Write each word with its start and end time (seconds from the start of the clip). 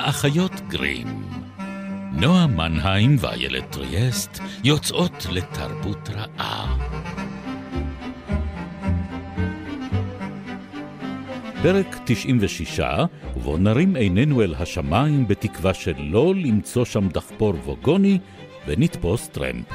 האחיות 0.00 0.52
גרים. 0.68 1.06
נועה 2.12 2.46
מנהיים 2.46 3.16
ואיילת 3.20 3.72
טריאסט 3.72 4.38
יוצאות 4.64 5.26
לתרבות 5.30 6.08
רעה. 6.08 6.76
פרק 11.62 11.96
96, 12.04 12.80
ובו 13.36 13.56
נרים 13.56 13.96
עינינו 13.96 14.42
אל 14.42 14.54
השמיים 14.58 15.28
בתקווה 15.28 15.74
שלא 15.74 16.34
למצוא 16.34 16.84
שם 16.84 17.08
דחפור 17.08 17.54
ווגוני 17.64 18.18
ונתפוס 18.66 19.28
טרמפ. 19.28 19.66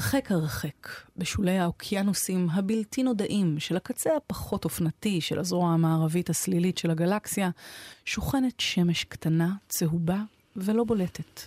הרחק 0.00 0.32
הרחק, 0.32 0.88
בשולי 1.16 1.58
האוקיינוסים 1.58 2.48
הבלתי 2.52 3.02
נודעים 3.02 3.60
של 3.60 3.76
הקצה 3.76 4.16
הפחות 4.16 4.64
אופנתי 4.64 5.20
של 5.20 5.38
הזרוע 5.38 5.70
המערבית 5.70 6.30
הסלילית 6.30 6.78
של 6.78 6.90
הגלקסיה, 6.90 7.50
שוכנת 8.04 8.60
שמש 8.60 9.04
קטנה, 9.04 9.52
צהובה 9.68 10.18
ולא 10.56 10.84
בולטת. 10.84 11.40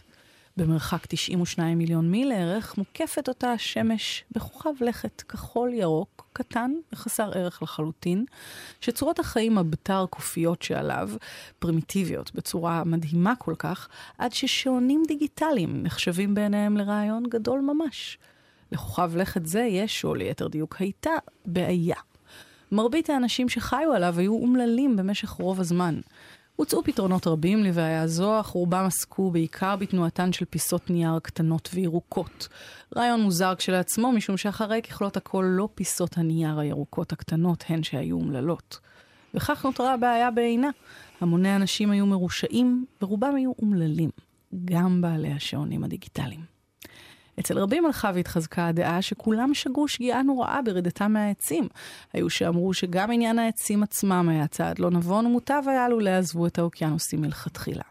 במרחק 0.57 1.05
92 1.05 1.77
מיליון 1.77 2.11
מיל 2.11 2.29
לערך 2.29 2.77
מוקפת 2.77 3.29
אותה 3.29 3.51
השמש 3.51 4.23
בכוכב 4.31 4.73
לכת 4.81 5.21
כחול 5.21 5.73
ירוק, 5.73 6.27
קטן 6.33 6.71
וחסר 6.93 7.31
ערך 7.35 7.63
לחלוטין, 7.63 8.25
שצורות 8.81 9.19
החיים 9.19 9.57
הבתר 9.57 10.05
קופיות 10.09 10.61
שעליו, 10.61 11.09
פרימיטיביות 11.59 12.35
בצורה 12.35 12.83
מדהימה 12.83 13.35
כל 13.35 13.55
כך, 13.59 13.87
עד 14.17 14.33
ששעונים 14.33 15.03
דיגיטליים 15.07 15.83
נחשבים 15.83 16.35
בעיניהם 16.35 16.77
לרעיון 16.77 17.23
גדול 17.29 17.59
ממש. 17.59 18.17
לכוכב 18.71 19.11
לכת 19.15 19.45
זה 19.45 19.61
יש, 19.61 20.05
או 20.05 20.15
ליתר 20.15 20.47
דיוק 20.47 20.75
הייתה, 20.79 21.11
בעיה. 21.45 21.95
מרבית 22.71 23.09
האנשים 23.09 23.49
שחיו 23.49 23.93
עליו 23.93 24.19
היו 24.19 24.33
אומללים 24.33 24.95
במשך 24.95 25.29
רוב 25.29 25.59
הזמן. 25.59 25.99
הוצאו 26.55 26.83
פתרונות 26.83 27.27
רבים 27.27 27.63
לבעיה 27.63 28.07
זו, 28.07 28.39
אך 28.39 28.47
רובם 28.47 28.85
עסקו 28.85 29.31
בעיקר 29.31 29.75
בתנועתן 29.75 30.33
של 30.33 30.45
פיסות 30.45 30.89
נייר 30.89 31.19
קטנות 31.19 31.69
וירוקות. 31.73 32.47
רעיון 32.95 33.21
מוזר 33.21 33.55
כשלעצמו, 33.55 34.11
משום 34.11 34.37
שאחרי 34.37 34.81
ככלות 34.81 35.17
הכל 35.17 35.45
לא 35.47 35.69
פיסות 35.75 36.17
הנייר 36.17 36.59
הירוקות 36.59 37.11
הקטנות 37.11 37.63
הן 37.67 37.83
שהיו 37.83 38.15
אומללות. 38.15 38.79
וכך 39.33 39.65
נותרה 39.65 39.93
הבעיה 39.93 40.31
בעינה. 40.31 40.69
המוני 41.21 41.55
אנשים 41.55 41.91
היו 41.91 42.05
מרושעים, 42.05 42.85
ורובם 43.01 43.35
היו 43.35 43.51
אומללים. 43.61 44.09
גם 44.65 45.01
בעלי 45.01 45.31
השעונים 45.31 45.83
הדיגיטליים. 45.83 46.52
אצל 47.39 47.59
רבים 47.59 47.85
הלכה 47.85 48.11
והתחזקה 48.13 48.67
הדעה 48.67 49.01
שכולם 49.01 49.53
שגו 49.53 49.87
שגיאה 49.87 50.23
נוראה 50.23 50.61
ברדתם 50.61 51.13
מהעצים. 51.13 51.67
היו 52.13 52.29
שאמרו 52.29 52.73
שגם 52.73 53.11
עניין 53.11 53.39
העצים 53.39 53.83
עצמם 53.83 54.29
היה 54.31 54.47
צעד 54.47 54.79
לא 54.79 54.91
נבון, 54.91 55.25
ומוטב 55.25 55.63
היה 55.67 55.89
לו 55.89 55.99
לעזבו 55.99 56.47
את 56.47 56.59
האוקיינוסים 56.59 57.21
מלכתחילה. 57.21 57.83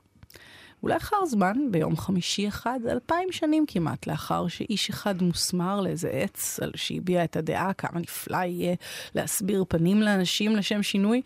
ולאחר 0.82 1.26
זמן, 1.26 1.56
ביום 1.70 1.96
חמישי 1.96 2.48
אחד, 2.48 2.80
אלפיים 2.88 3.32
שנים 3.32 3.64
כמעט 3.68 4.06
לאחר 4.06 4.48
שאיש 4.48 4.90
אחד 4.90 5.22
מוסמר 5.22 5.80
לאיזה 5.80 6.08
עץ, 6.08 6.60
על 6.60 6.70
שהביע 6.74 7.24
את 7.24 7.36
הדעה 7.36 7.72
כמה 7.72 8.00
נפלא 8.00 8.36
יהיה 8.36 8.74
להסביר 9.14 9.64
פנים 9.68 10.02
לאנשים 10.02 10.56
לשם 10.56 10.82
שינוי, 10.82 11.22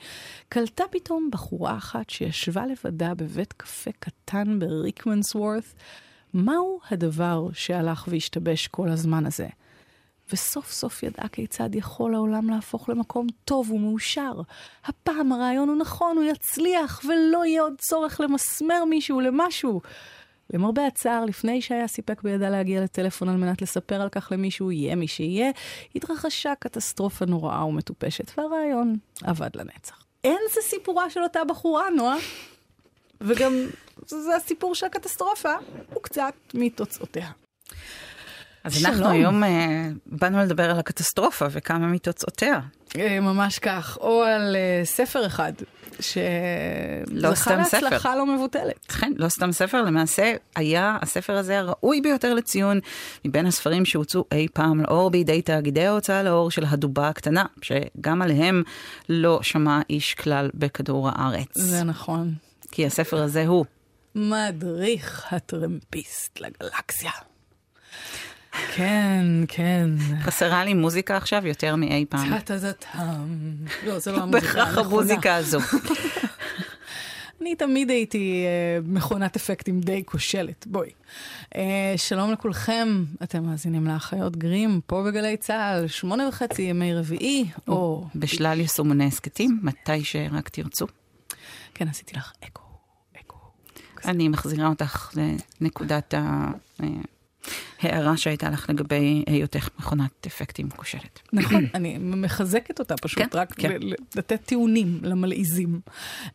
קלטה 0.49 0.85
פתאום 0.91 1.29
בחורה 1.33 1.77
אחת 1.77 2.11
שישבה 2.11 2.63
לבדה 2.67 3.15
בבית 3.15 3.53
קפה 3.53 3.91
קטן 3.99 4.59
בריקמנסוורת' 4.59 5.75
מהו 6.35 6.81
הדבר 6.91 7.49
שהלך 7.53 8.09
והשתבש 8.11 8.67
כל 8.67 8.89
הזמן 8.89 9.27
הזה? 9.27 9.49
וסוף 10.33 10.73
סוף 10.73 11.03
ידעה 11.03 11.29
כיצד 11.29 11.75
יכול 11.75 12.15
העולם 12.15 12.51
להפוך 12.51 12.89
למקום 12.89 13.27
טוב 13.45 13.71
ומאושר. 13.71 14.41
הפעם 14.85 15.33
הרעיון 15.33 15.69
הוא 15.69 15.77
נכון, 15.77 16.17
הוא 16.17 16.25
יצליח, 16.25 17.01
ולא 17.05 17.45
יהיה 17.47 17.63
עוד 17.63 17.75
צורך 17.79 18.21
למסמר 18.21 18.85
מישהו 18.85 19.21
למשהו. 19.21 19.81
למרבה 20.53 20.87
הצער, 20.87 21.25
לפני 21.25 21.63
שהיה 21.63 21.89
סיפק 21.89 22.23
בידה 22.23 22.51
להגיע 22.51 22.81
לטלפון 22.81 23.29
על 23.29 23.37
מנת 23.37 23.63
לספר 23.63 24.03
על 24.03 24.09
כך 24.09 24.33
למישהו, 24.33 24.73
יהיה 24.73 24.95
מי 24.95 25.09
שיהיה, 25.09 25.51
התרחשה 25.95 26.55
קטסטרופה 26.59 27.25
נוראה 27.25 27.65
ומטופשת, 27.65 28.39
והרעיון 28.39 28.97
אבד 29.25 29.51
לנצח. 29.55 30.05
אין 30.25 30.39
זה 30.55 30.61
סיפורה 30.63 31.11
של 31.11 31.23
אותה 31.23 31.45
בחורה, 31.45 31.91
נועה. 31.97 32.17
וגם 33.21 33.53
זה 34.07 34.37
הסיפור 34.37 34.75
של 34.75 34.87
הקטסטרופה, 34.87 35.53
הוא 35.93 36.03
קצת 36.03 36.35
מתוצאותיה. 36.55 37.31
אז 38.65 38.75
שלום. 38.75 38.93
אנחנו 38.93 39.11
היום 39.11 39.43
uh, 39.43 39.47
באנו 40.07 40.43
לדבר 40.43 40.71
על 40.71 40.79
הקטסטרופה 40.79 41.47
וכמה 41.51 41.87
מתוצאותיה. 41.87 42.61
Uh, 42.89 42.99
ממש 43.21 43.59
כך, 43.59 43.99
או 44.01 44.23
על 44.23 44.57
uh, 44.57 44.87
ספר 44.87 45.27
אחד, 45.27 45.53
שזכה 46.01 47.57
להצלחה 47.57 48.17
לא 48.17 48.27
מבוטלת. 48.27 48.87
כן, 48.89 49.13
לא 49.17 49.29
סתם 49.29 49.53
ספר, 49.53 49.83
למעשה 49.83 50.33
היה 50.57 50.99
הספר 51.03 51.37
הזה 51.37 51.59
הראוי 51.59 52.01
ביותר 52.01 52.35
לציון 52.35 52.81
מבין 53.25 53.47
הספרים 53.47 53.85
שהוצאו 53.85 54.25
אי 54.33 54.47
פעם 54.53 54.81
לאור 54.81 55.11
בידי 55.11 55.43
תאגידי 55.43 55.87
ההוצאה 55.87 56.23
לאור 56.23 56.51
של 56.51 56.65
הדובה 56.69 57.09
הקטנה, 57.09 57.45
שגם 57.63 58.23
עליהם 58.23 58.63
לא 59.09 59.39
שמע 59.43 59.81
איש 59.91 60.15
כלל 60.15 60.51
בכדור 60.55 61.09
הארץ. 61.13 61.49
זה 61.55 61.85
נכון. 61.85 62.35
כי 62.77 62.87
הספר 62.87 63.23
הזה 63.23 63.47
הוא 63.47 63.65
מדריך 64.15 65.27
הטרמפיסט 65.31 66.41
לגלקסיה. 66.41 67.11
כן, 68.75 69.25
כן. 69.49 69.91
חסרה 70.23 70.65
לי 70.65 70.75
מוזיקה 70.75 71.17
עכשיו 71.17 71.47
יותר 71.47 71.77
מאי 71.77 72.05
פעם. 72.09 72.39
טה-טה-טם. 72.39 73.29
לא, 73.87 73.99
זה 73.99 74.13
לא 74.13 74.17
המוזיקה 74.17 74.47
בהכרח 74.47 74.79
המוזיקה 74.79 75.35
הזו. 75.35 75.59
אני 77.41 77.55
תמיד 77.55 77.91
הייתי 77.91 78.45
uh, 78.47 78.89
מכונת 78.89 79.37
אפקטים 79.37 79.81
די 79.81 80.03
כושלת, 80.07 80.67
בואי. 80.67 80.91
Uh, 81.55 81.59
שלום 81.97 82.33
לכולכם, 82.33 83.05
אתם 83.23 83.45
מאזינים 83.45 83.87
לאחיות 83.87 84.37
גרים, 84.37 84.81
פה 84.87 85.03
בגלי 85.07 85.37
צה"ל, 85.37 85.87
שמונה 85.87 86.29
וחצי 86.29 86.63
ימי 86.63 86.95
רביעי, 86.95 87.51
או... 87.69 88.07
בשלל 88.15 88.61
יישומוני 88.61 89.07
הסכתים, 89.07 89.61
מתי 89.63 90.05
שרק 90.05 90.49
תרצו. 90.49 90.87
כן, 91.75 91.89
עשיתי 91.89 92.17
לך 92.17 92.33
אקו. 92.45 92.66
אני 94.07 94.29
מחזירה 94.29 94.69
אותך 94.69 95.11
לנקודת 95.61 96.15
ההערה 97.83 98.17
שהייתה 98.17 98.51
לך 98.51 98.71
לגבי 98.71 99.25
היותך 99.27 99.69
מכונת 99.79 100.27
אפקטים 100.27 100.71
כושלת. 100.71 101.21
נכון, 101.33 101.67
אני 101.75 101.99
מחזקת 102.01 102.79
אותה 102.79 102.97
פשוט, 102.97 103.19
כן, 103.19 103.29
רק 103.33 103.53
כן. 103.53 103.79
לתת 104.17 104.41
טיעונים 104.45 105.01
למלעיזים. 105.03 105.81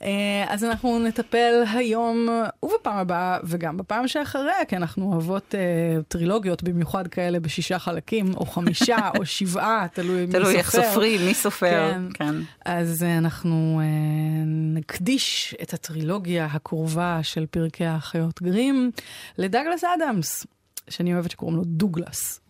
אה, 0.01 0.45
אז 0.47 0.63
אנחנו 0.63 0.99
נטפל 0.99 1.63
היום 1.73 2.29
ובפעם 2.63 2.97
הבאה 2.97 3.37
וגם 3.43 3.77
בפעם 3.77 4.07
שאחריה, 4.07 4.65
כי 4.67 4.75
אנחנו 4.75 5.13
אוהבות 5.13 5.55
uh, 5.55 6.03
טרילוגיות, 6.07 6.63
במיוחד 6.63 7.07
כאלה 7.07 7.39
בשישה 7.39 7.79
חלקים, 7.79 8.33
או 8.33 8.45
חמישה, 8.45 8.97
או 9.17 9.25
שבעה, 9.25 9.85
תלוי 9.93 10.25
מי 10.25 10.31
סופר. 10.31 10.39
תלוי 10.39 10.55
איך 10.55 10.71
סופרים, 10.71 11.21
מי 11.25 11.33
סופר. 11.33 11.91
כן. 11.93 12.01
כן. 12.13 12.35
אז 12.65 13.01
uh, 13.03 13.17
אנחנו 13.17 13.81
uh, 13.81 13.85
נקדיש 14.77 15.55
את 15.61 15.73
הטרילוגיה 15.73 16.45
הקרובה 16.45 17.19
של 17.23 17.45
פרקי 17.45 17.85
האחיות 17.85 18.41
גרים 18.41 18.91
לדגלס 19.37 19.83
אדמס. 19.83 20.45
שאני 20.89 21.13
אוהבת 21.13 21.31
שקוראים 21.31 21.57
לו 21.57 21.63
דוגלס, 21.65 22.41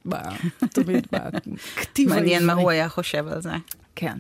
תמיד 0.74 1.08
בכתיב 1.12 2.10
העברי. 2.10 2.22
מעניין 2.22 2.46
מה 2.46 2.54
הוא 2.54 2.72
היה 2.72 2.90
חושב 2.90 3.28
על 3.28 3.42
זה. 3.42 3.52
כן. 3.96 4.18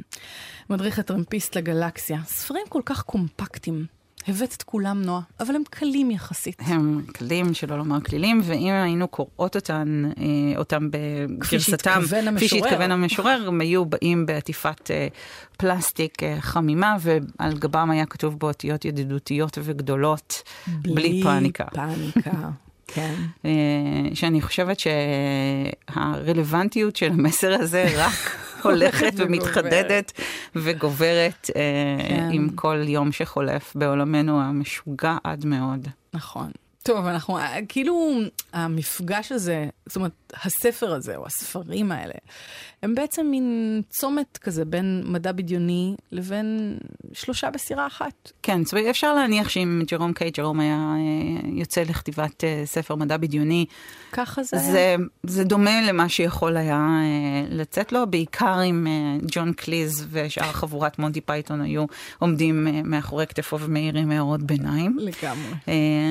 מדריך 0.69 0.99
הטרמפיסט 0.99 1.57
לגלקסיה. 1.57 2.19
ספרים 2.25 2.63
כל 2.69 2.81
כך 2.85 3.01
קומפקטים. 3.01 3.85
הבאת 4.27 4.53
את 4.57 4.63
כולם, 4.63 5.01
נועה, 5.01 5.21
אבל 5.39 5.55
הם 5.55 5.63
קלים 5.69 6.11
יחסית. 6.11 6.55
הם 6.59 7.01
קלים, 7.13 7.53
שלא 7.53 7.77
לומר 7.77 8.01
כלילים, 8.01 8.41
ואם 8.43 8.73
היינו 8.73 9.07
קוראות 9.07 9.55
אותן, 9.55 10.11
אה, 10.17 10.57
אותם 10.57 10.89
בגרסתם, 10.91 11.39
כפי 12.35 12.47
שהתכוון 12.47 12.91
המשורר, 12.91 13.43
הם 13.47 13.61
היו 13.61 13.85
באים 13.85 14.25
בעטיפת 14.25 14.91
אה, 14.91 15.07
פלסטיק 15.57 16.23
אה, 16.23 16.37
חמימה, 16.39 16.95
ועל 16.99 17.57
גבם 17.57 17.91
היה 17.91 18.05
כתוב 18.05 18.39
באותיות 18.39 18.85
ידידותיות 18.85 19.57
וגדולות, 19.63 20.43
בלי, 20.67 20.93
בלי 20.95 21.21
פאניקה. 21.23 21.65
בלי 21.73 22.11
פאניקה. 22.13 22.49
כן. 22.93 23.13
שאני 24.13 24.41
חושבת 24.41 24.77
שהרלוונטיות 25.89 26.95
של 26.95 27.11
המסר 27.11 27.53
הזה 27.53 27.85
רק 27.97 28.37
הולכת 28.63 29.13
ומתחדדת 29.17 30.11
וגוברת 30.55 31.49
כן. 31.53 32.29
עם 32.31 32.49
כל 32.55 32.77
יום 32.87 33.11
שחולף 33.11 33.75
בעולמנו 33.75 34.41
המשוגע 34.41 35.17
עד 35.23 35.45
מאוד. 35.45 35.87
נכון. 36.13 36.51
טוב, 36.83 37.05
אנחנו, 37.05 37.37
כאילו, 37.67 38.11
המפגש 38.53 39.31
הזה, 39.31 39.65
זאת 39.85 39.95
אומרת, 39.95 40.11
הספר 40.43 40.93
הזה, 40.93 41.15
או 41.15 41.25
הספרים 41.25 41.91
האלה, 41.91 42.13
הם 42.83 42.95
בעצם 42.95 43.27
מין 43.31 43.81
צומת 43.89 44.37
כזה 44.37 44.65
בין 44.65 45.03
מדע 45.05 45.31
בדיוני 45.31 45.95
לבין 46.11 46.77
שלושה 47.13 47.49
בסירה 47.49 47.87
אחת. 47.87 48.31
כן, 48.43 48.63
זאת 48.63 48.73
אומרת, 48.73 48.87
אפשר 48.89 49.13
להניח 49.13 49.49
שאם 49.49 49.81
ג'רום 49.91 50.13
קיי 50.13 50.31
ג'רום 50.31 50.59
היה 50.59 50.93
אה, 50.95 51.49
יוצא 51.53 51.81
לכתיבת 51.81 52.43
אה, 52.43 52.63
ספר 52.65 52.95
מדע 52.95 53.17
בדיוני, 53.17 53.65
ככה 54.11 54.43
זה 54.43 54.57
זה, 54.57 54.95
זה 55.23 55.43
דומה 55.43 55.81
למה 55.81 56.09
שיכול 56.09 56.57
היה 56.57 56.77
אה, 56.77 57.47
לצאת 57.49 57.91
לו, 57.91 58.07
בעיקר 58.09 58.63
אם 58.63 58.87
ג'ון 59.31 59.53
קליז 59.53 60.07
ושאר 60.11 60.51
חבורת 60.51 60.99
מונטי 60.99 61.21
פייתון 61.21 61.61
היו 61.61 61.85
עומדים 62.19 62.67
מאחורי 62.83 63.27
כתפו 63.27 63.59
ומעירים 63.59 64.11
הערות 64.11 64.41
ביניים. 64.41 64.97
לגמרי. 64.99 65.53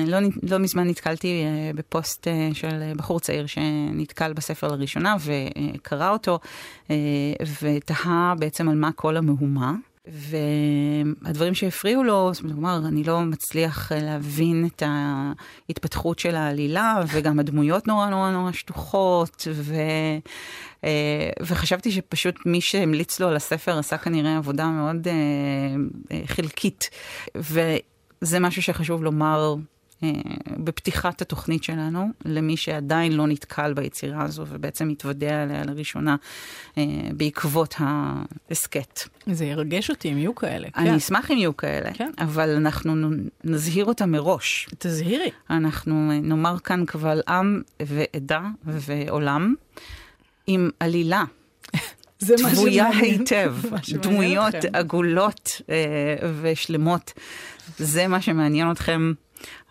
לא, 0.07 0.17
לא 0.43 0.57
מזמן 0.61 0.87
נתקלתי 0.87 1.43
בפוסט 1.75 2.27
של 2.53 2.93
בחור 2.95 3.19
צעיר 3.19 3.45
שנתקל 3.45 4.33
בספר 4.33 4.67
לראשונה 4.67 5.15
וקרא 5.19 6.09
אותו. 6.09 6.39
אה, 6.89 6.95
ותהה 7.61 8.33
בעצם 8.39 8.69
על 8.69 8.75
מה 8.75 8.91
כל 8.91 9.17
המהומה. 9.17 9.73
והדברים 10.07 11.53
שהפריעו 11.53 12.03
לו, 12.03 12.33
זאת 12.33 12.43
אומרת, 12.43 12.85
אני 12.85 13.03
לא 13.03 13.21
מצליח 13.21 13.91
להבין 13.91 14.65
את 14.65 14.83
ההתפתחות 14.85 16.19
של 16.19 16.35
העלילה, 16.35 17.01
וגם 17.07 17.39
הדמויות 17.39 17.87
נורא 17.87 18.09
נורא 18.09 18.31
נורא 18.31 18.51
שטוחות, 18.51 19.47
ו... 19.51 19.75
אה, 20.83 21.29
וחשבתי 21.41 21.91
שפשוט 21.91 22.35
מי 22.45 22.61
שהמליץ 22.61 23.19
לו 23.19 23.27
על 23.27 23.35
הספר 23.35 23.77
עשה 23.77 23.97
כנראה 23.97 24.37
עבודה 24.37 24.67
מאוד 24.67 25.07
אה, 25.07 26.21
חלקית. 26.25 26.89
וזה 27.35 28.39
משהו 28.39 28.61
שחשוב 28.61 29.03
לומר 29.03 29.55
אה, 29.57 29.61
בפתיחת 30.57 31.21
התוכנית 31.21 31.63
שלנו, 31.63 32.09
למי 32.25 32.57
שעדיין 32.57 33.11
לא 33.11 33.27
נתקל 33.27 33.73
ביצירה 33.73 34.23
הזו 34.23 34.45
ובעצם 34.47 34.87
מתוודע 34.87 35.43
עליה 35.43 35.63
לראשונה 35.65 36.15
אה, 36.77 36.83
בעקבות 37.17 37.75
ההסכת. 37.77 38.99
זה 39.27 39.45
ירגש 39.45 39.89
אותי 39.89 40.11
אם 40.11 40.17
יהיו 40.17 40.35
כאלה. 40.35 40.67
אני 40.77 40.89
כן. 40.89 40.95
אשמח 40.95 41.31
אם 41.31 41.37
יהיו 41.37 41.57
כאלה, 41.57 41.93
כן. 41.93 42.11
אבל 42.17 42.49
אנחנו 42.49 43.09
נזהיר 43.43 43.85
אותם 43.85 44.11
מראש. 44.11 44.69
תזהירי. 44.77 45.29
אנחנו 45.49 46.11
נאמר 46.21 46.59
כאן 46.59 46.85
קבל 46.85 47.21
עם 47.27 47.61
ועדה 47.79 48.41
ועולם 48.65 49.53
עם 50.47 50.69
עלילה. 50.79 51.23
תבויה 52.37 52.87
היטב, 53.01 53.55
דמויות 54.01 54.55
עגולות 54.73 55.61
אה, 55.69 55.75
ושלמות. 56.41 57.13
זה 57.77 58.07
מה 58.07 58.21
שמעניין 58.21 58.71
אתכם 58.71 59.13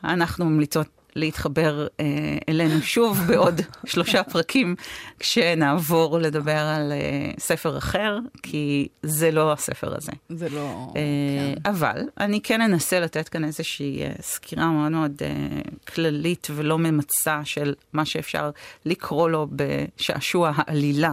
אנחנו 0.04 0.44
ממליצות 0.44 0.86
להתחבר 1.16 1.86
אה, 2.00 2.06
אלינו 2.48 2.82
שוב 2.82 3.18
בעוד 3.28 3.60
שלושה 3.86 4.22
פרקים, 4.22 4.74
כשנעבור 5.18 6.18
לדבר 6.18 6.58
על 6.58 6.92
אה, 6.92 7.30
ספר 7.38 7.78
אחר, 7.78 8.18
כי 8.42 8.88
זה 9.02 9.30
לא 9.30 9.52
הספר 9.52 9.96
הזה. 9.96 10.12
זה 10.28 10.48
לא... 10.48 10.92
אה, 10.96 11.54
כן. 11.54 11.70
אבל 11.70 12.02
אני 12.18 12.40
כן 12.40 12.60
אנסה 12.60 13.00
לתת 13.00 13.28
כאן 13.28 13.44
איזושהי 13.44 14.02
אה, 14.02 14.12
סקירה 14.20 14.66
מאוד 14.66 14.92
מאוד 14.92 15.22
אה, 15.22 15.60
כללית 15.94 16.48
ולא 16.54 16.78
ממצה 16.78 17.40
של 17.44 17.74
מה 17.92 18.04
שאפשר 18.04 18.50
לקרוא 18.84 19.28
לו 19.28 19.46
בשעשוע 19.50 20.52
העלילה. 20.56 21.12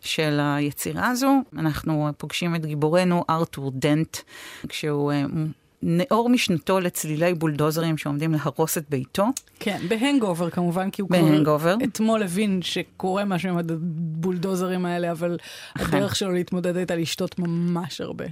של 0.00 0.38
היצירה 0.42 1.08
הזו. 1.08 1.32
אנחנו 1.58 2.10
פוגשים 2.18 2.54
את 2.54 2.66
גיבורנו 2.66 3.24
ארתור 3.30 3.72
דנט, 3.74 4.16
כשהוא 4.68 5.12
אה, 5.12 5.24
נאור 5.82 6.28
משנתו 6.28 6.80
לצלילי 6.80 7.34
בולדוזרים 7.34 7.98
שעומדים 7.98 8.32
להרוס 8.32 8.78
את 8.78 8.84
ביתו. 8.90 9.24
כן, 9.60 9.78
בהנגובר 9.88 10.50
כמובן, 10.50 10.90
כי 10.90 11.02
הוא. 11.02 11.08
כבר 11.08 11.76
אתמול 11.84 12.22
הבין 12.22 12.62
שקורה 12.62 13.24
משהו 13.24 13.48
עם 13.50 13.58
הבולדוזרים 13.58 14.86
האלה, 14.86 15.10
אבל 15.10 15.38
הדרך 15.74 16.16
שלו 16.16 16.32
להתמודד 16.32 16.76
הייתה 16.76 16.96
לשתות 16.96 17.38
ממש 17.38 18.00
הרבה. 18.00 18.24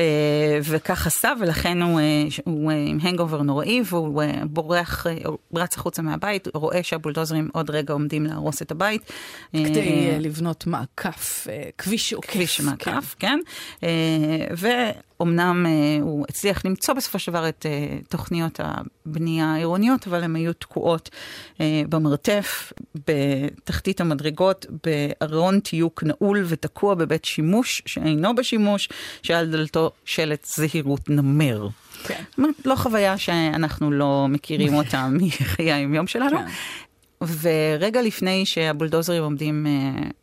אה, 0.00 0.58
וכך 0.62 1.06
עשה, 1.06 1.32
ולכן 1.40 1.82
הוא, 1.82 2.00
אה, 2.00 2.24
הוא 2.44 2.70
אה, 2.70 2.76
עם 2.76 2.98
הנגובר 3.02 3.42
נוראי, 3.42 3.82
והוא 3.84 4.22
בורח, 4.44 5.06
רץ 5.54 5.76
החוצה 5.76 6.02
מהבית, 6.02 6.48
רואה 6.54 6.82
שהבולדוזרים 6.82 7.48
עוד 7.52 7.70
רגע 7.70 7.92
עומדים 7.92 8.26
להרוס 8.26 8.62
את 8.62 8.70
הבית. 8.70 9.12
כדי 9.52 10.20
לבנות 10.20 10.66
מעקף, 10.66 11.46
כביש 11.78 12.12
עוקף. 12.12 12.30
כביש 12.30 12.60
מעקף, 12.60 13.14
כן. 13.18 13.40
כן. 13.80 13.88
ואומנם 14.56 15.66
הוא 16.00 16.26
הצליח 16.28 16.64
למצוא 16.64 16.94
בסופו 16.94 17.18
של 17.18 17.32
דבר 17.32 17.48
את 17.48 17.66
תוכניות 18.08 18.60
הבנייה 18.62 19.54
העירוניות, 19.54 20.06
אבל 20.06 20.22
הן 20.22 20.36
היו 20.36 20.52
תקועות 20.52 21.10
במרתף, 21.60 22.72
בתחתית 23.08 24.00
המדרגות, 24.00 24.66
בארון 24.84 25.60
תיוק 25.60 26.02
נעול 26.02 26.44
ותקוע 26.48 26.94
בבית 26.94 27.24
שימוש 27.24 27.82
שאינו 27.86 28.34
בשימוש, 28.34 28.88
שעל 29.22 29.49
דלתו 29.50 29.90
שלט 30.04 30.46
זהירות 30.56 31.10
נמר. 31.10 31.68
כן. 32.04 32.22
לא 32.64 32.74
חוויה 32.76 33.18
שאנחנו 33.18 33.90
לא 33.90 34.26
מכירים 34.28 34.74
אותה 34.74 35.08
מחיי 35.20 35.72
היומיום 35.72 36.06
שלנו. 36.06 36.38
כן. 36.38 36.46
ורגע 37.24 38.02
לפני 38.02 38.46
שהבולדוזרים 38.46 39.22
עומדים 39.22 39.66
אה, 39.66 39.70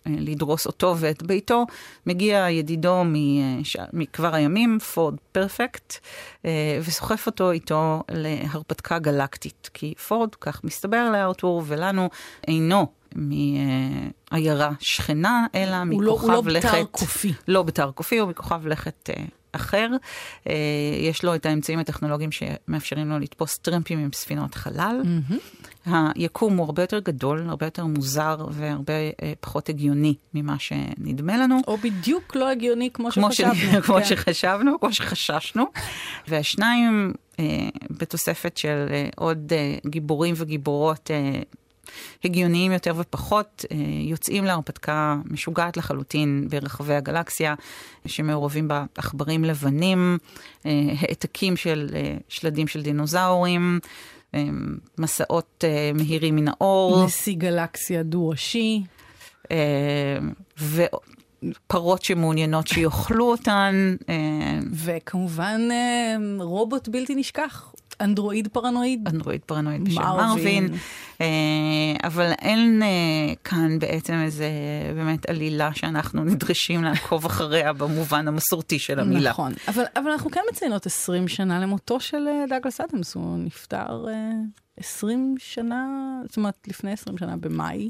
אה, 0.07 0.11
לדרוס 0.19 0.65
אותו 0.65 0.95
ואת 0.97 1.23
ביתו, 1.23 1.65
מגיע 2.05 2.49
ידידו 2.49 3.03
מש... 3.05 3.77
מכבר 3.93 4.35
הימים, 4.35 4.79
פורד 4.93 5.15
פרפקט, 5.31 5.93
אה, 6.45 6.79
וסוחף 6.85 7.25
אותו 7.25 7.51
איתו 7.51 8.03
להרפתקה 8.11 8.99
גלקטית. 8.99 9.69
כי 9.73 9.93
פורד, 10.07 10.35
כך 10.35 10.63
מסתבר 10.63 11.09
לארתור 11.11 11.63
ולנו, 11.67 12.09
אינו 12.47 12.87
מעיירה 13.15 14.71
שכנה, 14.79 15.45
אלא 15.55 15.83
מכוכב 15.83 15.97
לכת... 15.97 16.25
הוא 16.25 16.31
לא, 16.31 16.33
לא 16.33 16.41
בתר 16.41 16.83
קופי. 16.91 17.33
לא 17.47 17.63
בתר 17.63 17.91
קופי, 17.91 18.17
הוא 18.17 18.29
מכוכב 18.29 18.67
לכת 18.67 19.09
אה, 19.09 19.23
אחר. 19.51 19.89
אה, 20.47 20.53
יש 20.99 21.23
לו 21.23 21.35
את 21.35 21.45
האמצעים 21.45 21.79
הטכנולוגיים 21.79 22.29
שמאפשרים 22.31 23.09
לו 23.09 23.19
לתפוס 23.19 23.57
טרמפים 23.57 23.99
עם 23.99 24.09
ספינות 24.13 24.55
חלל. 24.55 25.01
Mm-hmm. 25.03 25.89
היקום 26.15 26.57
הוא 26.57 26.65
הרבה 26.65 26.83
יותר 26.83 26.99
גדול, 26.99 27.45
הרבה 27.49 27.65
יותר 27.65 27.85
מוזר 27.85 28.45
והרבה 28.51 28.93
אה, 28.93 29.33
פחות 29.39 29.69
הגיוני 29.69 30.15
ממה 30.33 30.59
שנדמה 30.59 31.37
לנו. 31.37 31.59
או 31.67 31.77
בדיוק 31.77 32.35
לא 32.35 32.49
הגיוני 32.49 32.89
כמו, 32.93 33.11
כמו 33.11 33.31
שחשבנו. 33.31 33.55
ש... 33.55 33.75
כמו 33.85 33.95
כן. 33.95 34.05
שחשבנו, 34.05 34.79
כמו 34.79 34.93
שחששנו. 34.93 35.65
והשניים, 36.27 37.13
בתוספת 37.89 38.57
של 38.57 38.85
עוד 39.15 39.53
גיבורים 39.87 40.33
וגיבורות 40.37 41.11
הגיוניים 42.23 42.71
יותר 42.71 42.93
ופחות, 42.97 43.65
אה, 43.71 43.77
יוצאים 44.09 44.45
להרפתקה 44.45 45.15
משוגעת 45.25 45.77
לחלוטין 45.77 46.47
ברחבי 46.49 46.95
הגלקסיה, 46.95 47.55
שמעורבים 48.05 48.67
בה 48.67 48.85
עכברים 48.97 49.43
לבנים, 49.43 50.17
אה, 50.65 50.71
העתקים 50.99 51.57
של 51.57 51.89
אה, 51.95 52.17
שלדים 52.29 52.67
של 52.67 52.81
דינוזאורים. 52.81 53.79
מסעות 54.97 55.63
מהירים 55.95 56.35
מן 56.35 56.47
האור. 56.47 57.05
נשיא 57.05 57.35
גלקסיה 57.37 58.03
דו-ראשי. 58.03 58.83
ופרות 60.59 62.03
שמעוניינות 62.03 62.67
שיאכלו 62.67 63.31
אותן. 63.31 63.95
וכמובן 64.71 65.61
רובוט 66.39 66.87
בלתי 66.87 67.15
נשכח, 67.15 67.73
אנדרואיד 68.01 68.47
פרנואיד. 68.47 69.07
אנדרואיד 69.07 69.41
פרנואיד 69.45 69.83
בשם 69.83 70.01
מרווין. 70.01 70.73
אה, 71.21 71.27
אבל 72.03 72.31
אין 72.41 72.83
אה, 72.83 73.33
כאן 73.43 73.79
בעצם 73.79 74.13
איזה 74.13 74.49
באמת 74.95 75.29
עלילה 75.29 75.69
שאנחנו 75.73 76.23
נדרשים 76.23 76.83
לעקוב 76.83 77.25
אחריה 77.25 77.73
במובן 77.73 78.27
המסורתי 78.27 78.79
של 78.79 78.99
המילה. 78.99 79.29
נכון, 79.29 79.53
אבל, 79.67 79.83
אבל 79.95 80.11
אנחנו 80.11 80.31
כן 80.31 80.41
מציינות 80.51 80.85
20 80.85 81.27
שנה 81.27 81.59
למותו 81.59 81.99
של 81.99 82.27
אה, 82.27 82.45
דאגלס 82.49 82.81
אדמס, 82.81 83.15
הוא 83.15 83.37
נפטר 83.37 84.05
20 84.77 85.35
שנה, 85.39 85.85
זאת 86.27 86.37
אומרת 86.37 86.67
לפני 86.67 86.91
20 86.91 87.17
שנה 87.17 87.37
במאי. 87.37 87.89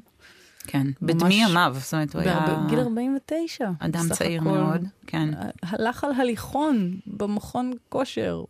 כן, 0.67 0.87
בדמי 1.01 1.33
ימיו, 1.33 1.75
זאת 1.79 1.93
אומרת, 1.93 2.15
הוא 2.15 2.21
היה... 2.21 2.63
בגיל 2.65 2.79
49. 2.79 3.69
אדם 3.79 4.09
צעיר 4.13 4.41
הכל, 4.41 4.49
מאוד, 4.49 4.81
כן. 5.07 5.29
הלך 5.63 6.03
על 6.03 6.11
הליכון 6.11 6.99
במכון 7.07 7.71
כושר, 7.89 8.43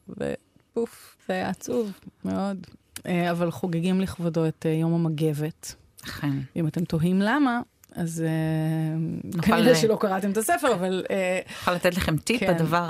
ופוף. 0.78 1.16
זה 1.28 1.34
היה 1.34 1.50
עצוב 1.50 1.92
מאוד. 2.26 2.68
אה, 3.06 3.32
אבל 3.32 3.52
חוגגים 3.52 4.02
לכבודו 4.02 4.48
את 4.48 4.66
אה, 4.66 4.72
יום 4.72 4.94
המגבת. 4.94 5.76
אכן. 6.06 6.32
אם 6.56 6.68
אתם 6.68 6.84
תוהים 6.84 7.22
למה, 7.22 7.62
אז 7.96 8.24
אה, 8.28 9.42
כנראה 9.42 9.76
שלא 9.76 9.98
קראתם 10.00 10.32
את 10.32 10.38
הספר, 10.38 10.74
אבל... 10.74 11.04
נוכל 11.50 11.74
לתת 11.74 11.98
לכם 11.98 12.18
טיפ, 12.18 12.40
כן. 12.40 12.50
הדבר, 12.50 12.90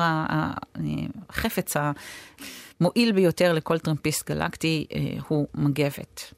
החפץ 1.30 1.74
המועיל 2.80 3.12
ביותר 3.12 3.54
לכל 3.54 3.80
טרמפיסט 3.80 4.30
גלקטי 4.30 4.88
הוא 5.28 5.48
מגבת. 5.56 6.34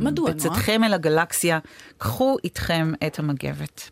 מדוע, 0.00 0.24
נועה? 0.24 0.34
בצאתכם 0.34 0.84
אל 0.84 0.94
הגלקסיה, 0.94 1.58
קחו 1.98 2.36
איתכם 2.44 2.92
את 3.06 3.18
המגבת. 3.18 3.90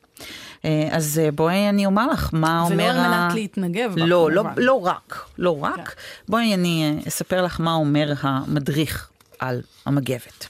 אה, 0.64 0.88
אז 0.90 1.20
אה, 1.24 1.30
בואי 1.30 1.68
אני 1.68 1.86
אומר 1.86 2.06
לך 2.06 2.30
מה 2.32 2.62
אומר... 2.62 2.74
ולא 2.74 2.90
על 2.90 3.10
מנת 3.10 3.34
להתנגב. 3.34 3.94
לא, 3.96 4.30
לא, 4.30 4.44
לא 4.56 4.86
רק, 4.86 5.24
לא 5.38 5.62
רק. 5.62 5.88
כן. 5.88 5.94
בואי 6.28 6.54
אני 6.54 6.84
אה, 6.84 7.08
אספר 7.08 7.42
לך 7.42 7.60
מה 7.60 7.74
אומר 7.74 8.12
המדריך 8.20 9.10
על 9.38 9.62
המגבת. 9.86 10.46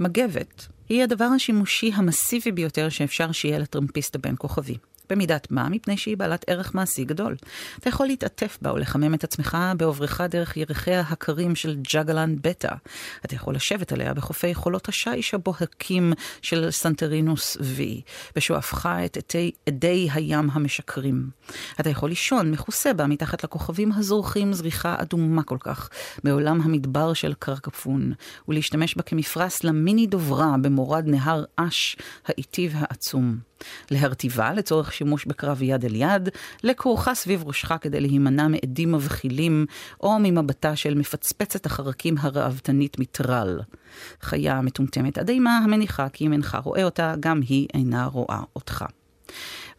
מגבת 0.00 0.66
היא 0.88 1.02
הדבר 1.02 1.24
השימושי 1.24 1.90
המסיבי 1.94 2.52
ביותר 2.52 2.88
שאפשר 2.88 3.32
שיהיה 3.32 3.58
לטרמפיסט 3.58 4.14
הבין 4.14 4.34
כוכבי. 4.38 4.76
במידת 5.10 5.50
מה, 5.50 5.68
מפני 5.68 5.96
שהיא 5.96 6.16
בעלת 6.16 6.44
ערך 6.46 6.74
מעשי 6.74 7.04
גדול. 7.04 7.36
אתה 7.78 7.88
יכול 7.88 8.06
להתעטף 8.06 8.58
בה 8.62 8.70
או 8.70 8.78
לחמם 8.78 9.14
את 9.14 9.24
עצמך 9.24 9.58
בעוברך 9.76 10.20
דרך 10.20 10.56
ירחיה 10.56 11.00
הקרים 11.00 11.54
של 11.54 11.76
ג'אגלן 11.92 12.36
בטא. 12.40 12.74
אתה 13.24 13.34
יכול 13.34 13.54
לשבת 13.54 13.92
עליה 13.92 14.14
בחופי 14.14 14.54
חולות 14.54 14.88
השיש 14.88 15.34
הבוהקים 15.34 16.12
של 16.42 16.70
סנטרינוס 16.70 17.56
V, 17.56 17.80
בשואפך 18.36 18.88
את 19.04 19.16
אדי, 19.16 19.50
אדי 19.66 20.08
הים 20.12 20.50
המשכרים. 20.52 21.30
אתה 21.80 21.90
יכול 21.90 22.08
לישון 22.08 22.50
מכוסה 22.50 22.92
בה 22.92 23.06
מתחת 23.06 23.44
לכוכבים 23.44 23.92
הזורחים 23.92 24.52
זריחה 24.52 24.96
אדומה 24.98 25.42
כל 25.42 25.58
כך, 25.60 25.88
בעולם 26.24 26.60
המדבר 26.60 27.12
של 27.12 27.34
קרקפון, 27.38 28.12
ולהשתמש 28.48 28.96
בה 28.96 29.02
כמפרש 29.02 29.64
למיני 29.64 30.06
דוברה 30.06 30.54
במורד 30.62 31.04
נהר 31.06 31.44
אש 31.56 31.96
האיטי 32.26 32.68
והעצום. 32.72 33.53
להרטיבה 33.90 34.52
לצורך 34.52 34.92
שימוש 34.92 35.24
בקרב 35.24 35.62
יד 35.62 35.84
אל 35.84 35.94
יד, 35.94 36.28
לכרוכה 36.62 37.14
סביב 37.14 37.44
ראשך 37.46 37.72
כדי 37.80 38.00
להימנע 38.00 38.48
מעדים 38.48 38.92
מבחילים, 38.92 39.66
או 40.00 40.18
ממבטה 40.20 40.76
של 40.76 40.94
מפצפצת 40.94 41.66
החרקים 41.66 42.14
הראוותנית 42.20 42.98
מטרל. 42.98 43.60
חיה 44.20 44.60
מטומטמת 44.60 45.18
עד 45.18 45.28
אימה 45.28 45.58
המניחה 45.58 46.08
כי 46.08 46.26
אם 46.26 46.32
אינך 46.32 46.58
רואה 46.64 46.84
אותה, 46.84 47.14
גם 47.20 47.40
היא 47.48 47.68
אינה 47.74 48.06
רואה 48.06 48.40
אותך. 48.56 48.84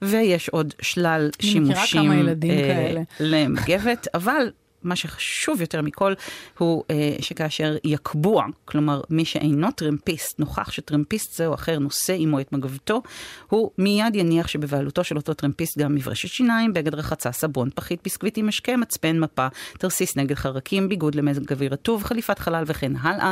ויש 0.01 0.49
עוד 0.49 0.73
שלל 0.81 1.29
שימושים 1.39 2.11
אה, 2.11 3.01
למגבת, 3.19 4.07
אבל 4.13 4.49
מה 4.85 4.95
שחשוב 4.95 5.61
יותר 5.61 5.81
מכל 5.81 6.13
הוא 6.57 6.83
אה, 6.89 7.15
שכאשר 7.21 7.75
יקבוע, 7.83 8.45
כלומר 8.65 9.01
מי 9.09 9.25
שאינו 9.25 9.71
טרמפיסט, 9.71 10.39
נוכח 10.39 10.71
שטרמפיסט 10.71 11.33
זה 11.33 11.47
או 11.47 11.53
אחר 11.53 11.79
נושא 11.79 12.15
עמו 12.19 12.39
את 12.39 12.53
מגבתו, 12.53 13.01
הוא 13.49 13.71
מיד 13.77 14.15
יניח 14.15 14.47
שבבעלותו 14.47 15.03
של 15.03 15.17
אותו 15.17 15.33
טרמפיסט 15.33 15.77
גם 15.77 15.95
מברשת 15.95 16.27
שיניים, 16.27 16.73
בגד 16.73 16.95
רחצה, 16.95 17.31
סבון, 17.31 17.69
פחית, 17.75 17.99
ביסקוויטי, 18.03 18.41
משקה, 18.41 18.77
מצפן, 18.77 19.19
מפה, 19.19 19.47
תרסיס 19.77 20.17
נגד 20.17 20.35
חרקים, 20.35 20.89
ביגוד 20.89 21.15
למזג 21.15 21.51
אוויר 21.51 21.73
רטוב, 21.73 22.03
חליפת 22.03 22.39
חלל 22.39 22.63
וכן 22.67 22.91
הלאה, 22.95 23.31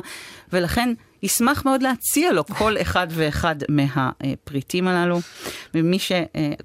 ולכן 0.54 0.94
ישמח 1.24 1.66
מאוד 1.66 1.82
להציע 1.82 2.34
לו 2.34 2.46
כל 2.46 2.76
אחד 2.82 3.08
ואחד 3.10 3.56
מהפריטים 3.70 4.88
הללו. 4.88 5.20
ומי 5.74 6.00
ש... 6.00 6.12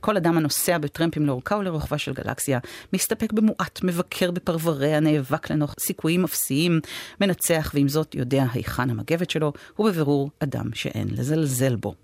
כל 0.01 0.17
אדם 0.17 0.37
הנוסע 0.37 0.79
בטרמפים 0.79 1.27
לאורכה 1.27 1.57
ולרוחבה 1.57 1.99
של 1.99 2.13
גלקסיה, 2.13 2.59
מסתפק 2.93 3.33
במועט, 3.33 3.81
מבקר 3.83 4.31
בפרבריה, 4.31 5.01
נאבק 5.01 5.51
לנוח 5.51 5.75
סיכויים 5.81 6.25
אפסיים, 6.25 6.81
מנצח, 7.21 7.71
ועם 7.75 7.89
זאת 7.89 8.15
יודע 8.15 8.45
היכן 8.53 8.91
המגבת 8.91 9.31
שלו, 9.31 9.53
ובבירור 9.79 10.31
אדם 10.41 10.75
שאין 10.75 11.09
לזלזל 11.11 11.77
בו. 11.77 11.95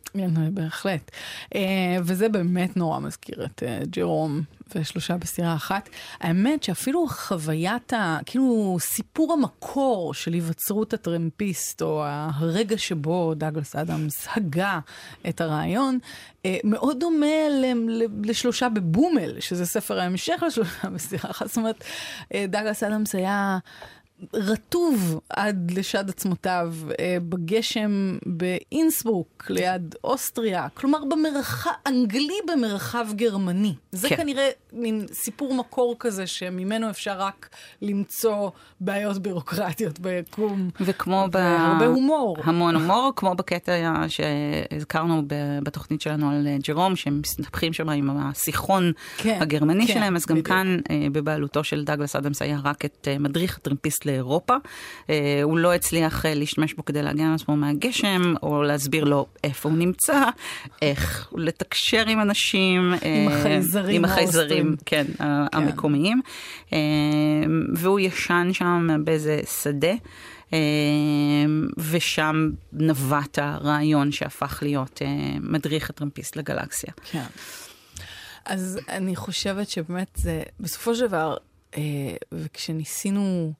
בהחלט. 0.52 1.10
אה, 1.54 1.60
וזה 2.04 2.28
באמת 2.28 2.76
נורא 2.76 2.98
מזכיר 3.00 3.44
את 3.44 3.62
אה, 3.66 3.78
ג'רום 3.90 4.42
ושלושה 4.74 5.16
בסירה 5.16 5.54
אחת. 5.54 5.88
האמת 6.20 6.62
שאפילו 6.62 7.06
חוויית, 7.08 7.92
ה, 7.92 8.18
כאילו 8.26 8.76
סיפור 8.80 9.32
המקור 9.32 10.14
של 10.14 10.32
היווצרות 10.32 10.94
הטרמפיסט, 10.94 11.82
או 11.82 12.02
הרגע 12.06 12.78
שבו 12.78 13.34
דאגלס 13.34 13.76
אדמס 13.76 14.28
הגה 14.36 14.80
את 15.28 15.40
הרעיון, 15.40 15.98
אה, 16.46 16.56
מאוד 16.64 17.00
דומה 17.00 17.26
לשלושה 18.22 18.68
בבומל, 18.68 19.40
שזה 19.40 19.66
ספר 19.66 20.00
ההמשך 20.00 20.42
לשלושה 20.46 20.90
בסירה 20.90 21.30
אחת. 21.30 21.46
זאת 21.46 21.56
אומרת, 21.56 21.84
דאגלס 22.34 22.82
אדמס 22.82 23.14
היה... 23.14 23.58
רטוב 24.34 25.20
עד 25.30 25.70
לשד 25.76 26.08
עצמותיו 26.08 26.74
אה, 27.00 27.16
בגשם 27.28 28.18
באינסברוק 28.26 29.46
ליד 29.50 29.94
אוסטריה, 30.04 30.68
כלומר 30.74 30.98
במרחב, 31.04 31.70
אנגלי 31.86 32.38
במרחב 32.52 33.06
גרמני. 33.14 33.74
זה 33.92 34.08
כן. 34.08 34.16
כנראה 34.16 34.48
מין 34.72 35.06
סיפור 35.12 35.54
מקור 35.54 35.96
כזה 35.98 36.26
שממנו 36.26 36.90
אפשר 36.90 37.18
רק 37.18 37.48
למצוא 37.82 38.50
בעיות 38.80 39.18
בירוקרטיות 39.18 39.98
ביקום. 39.98 40.70
וכמו 40.80 41.26
ב... 41.30 41.36
הרבה 41.36 41.86
הומור. 41.86 42.36
המון 42.44 42.74
הומור, 42.74 43.12
כמו 43.16 43.34
בקטע 43.34 43.72
שהזכרנו 44.08 45.22
בתוכנית 45.62 46.00
שלנו 46.00 46.30
על 46.30 46.46
אה, 46.46 46.56
ג'רום, 46.68 46.96
שהם 46.96 47.20
מסתבכים 47.20 47.72
שם 47.72 47.88
עם 47.88 48.10
הסיכון 48.16 48.92
כן, 49.16 49.38
הגרמני 49.40 49.86
כן, 49.86 49.94
שלהם, 49.94 50.16
אז 50.16 50.26
גם 50.26 50.34
בדיוק. 50.34 50.48
כאן 50.48 50.78
אה, 50.90 51.06
בבעלותו 51.12 51.64
של 51.64 51.84
דאגלס 51.84 52.16
אדמס 52.16 52.42
היה 52.42 52.58
רק 52.64 52.84
את 52.84 53.08
מדריך 53.20 53.56
הטרמפיסט 53.56 54.03
לאירופה. 54.06 54.54
אה, 55.10 55.40
הוא 55.42 55.58
לא 55.58 55.74
הצליח 55.74 56.26
אה, 56.26 56.34
להשתמש 56.34 56.74
בו 56.74 56.84
כדי 56.84 57.02
להגן 57.02 57.24
על 57.24 57.34
עצמו 57.34 57.56
מהגשם, 57.56 58.34
או 58.42 58.62
להסביר 58.62 59.04
לו 59.04 59.26
איפה 59.44 59.68
הוא 59.68 59.78
נמצא, 59.78 60.22
איך 60.82 61.32
לתקשר 61.36 62.06
עם 62.06 62.20
אנשים. 62.20 62.94
אה, 62.94 62.98
עם 63.26 63.28
החייזרים. 63.28 63.96
עם 63.96 64.04
החייזרים, 64.04 64.76
כן, 64.86 65.06
כן, 65.18 65.24
המקומיים. 65.52 66.20
והוא 67.74 68.00
ישן 68.00 68.48
שם 68.52 68.88
באיזה 69.04 69.40
שדה. 69.62 69.92
ושם 71.90 72.50
נווט 72.72 73.38
הרעיון 73.38 74.12
שהפך 74.12 74.58
להיות 74.62 75.02
מדריך 75.40 75.90
הטרמפיסט 75.90 76.36
לגלקסיה. 76.36 76.92
כן. 77.10 77.24
אז 78.44 78.78
אני 78.88 79.16
חושבת 79.16 79.68
שבאמת 79.68 80.08
זה, 80.14 80.42
בסופו 80.60 80.94
של 80.94 81.06
דבר, 81.06 81.36
וכשניסינו 82.32 83.52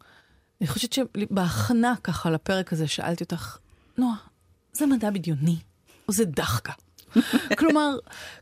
אני 0.64 0.72
חושבת 0.72 0.92
שבהכנה 0.92 1.94
ככה 2.04 2.30
לפרק 2.30 2.72
הזה 2.72 2.86
שאלתי 2.86 3.24
אותך, 3.24 3.58
נועה, 3.98 4.16
זה 4.72 4.86
מדע 4.86 5.10
בדיוני 5.10 5.56
או 6.08 6.12
זה 6.12 6.24
דחקה? 6.24 6.72
כלומר, 7.58 7.96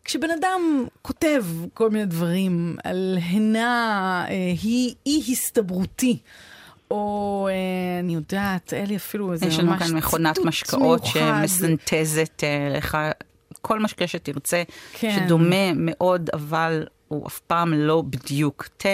כשבן 0.05 0.31
אדם 0.31 0.87
כותב 1.03 1.45
כל 1.75 1.91
מיני 1.91 2.07
דברים 2.07 2.77
על 2.85 3.19
הנה 3.23 4.25
אה, 4.29 4.35
היא 4.63 4.95
אי 5.07 5.23
הסתברותי, 5.33 6.19
או 6.91 7.49
אה, 7.51 8.01
אני 8.01 8.15
יודעת, 8.15 8.73
אלי 8.73 8.97
אפילו 8.97 9.33
איזה 9.33 9.47
ממש 9.47 9.55
ציטוט 9.55 9.69
מיוחד. 9.69 9.85
יש 9.85 9.89
לנו 9.89 9.93
כאן 9.93 9.99
מכונת 9.99 10.39
משקאות 10.39 11.07
שמסנטזת 11.07 12.45
אה, 12.45 12.69
לך 12.77 12.99
כל 13.61 13.81
משקה 13.81 14.07
שתרצה, 14.07 14.63
כן. 14.93 15.17
שדומה 15.17 15.73
מאוד, 15.75 16.31
אבל 16.33 16.87
הוא 17.09 17.27
אף 17.27 17.39
פעם 17.39 17.73
לא 17.73 18.03
בדיוק 18.03 18.69
תה. 18.77 18.89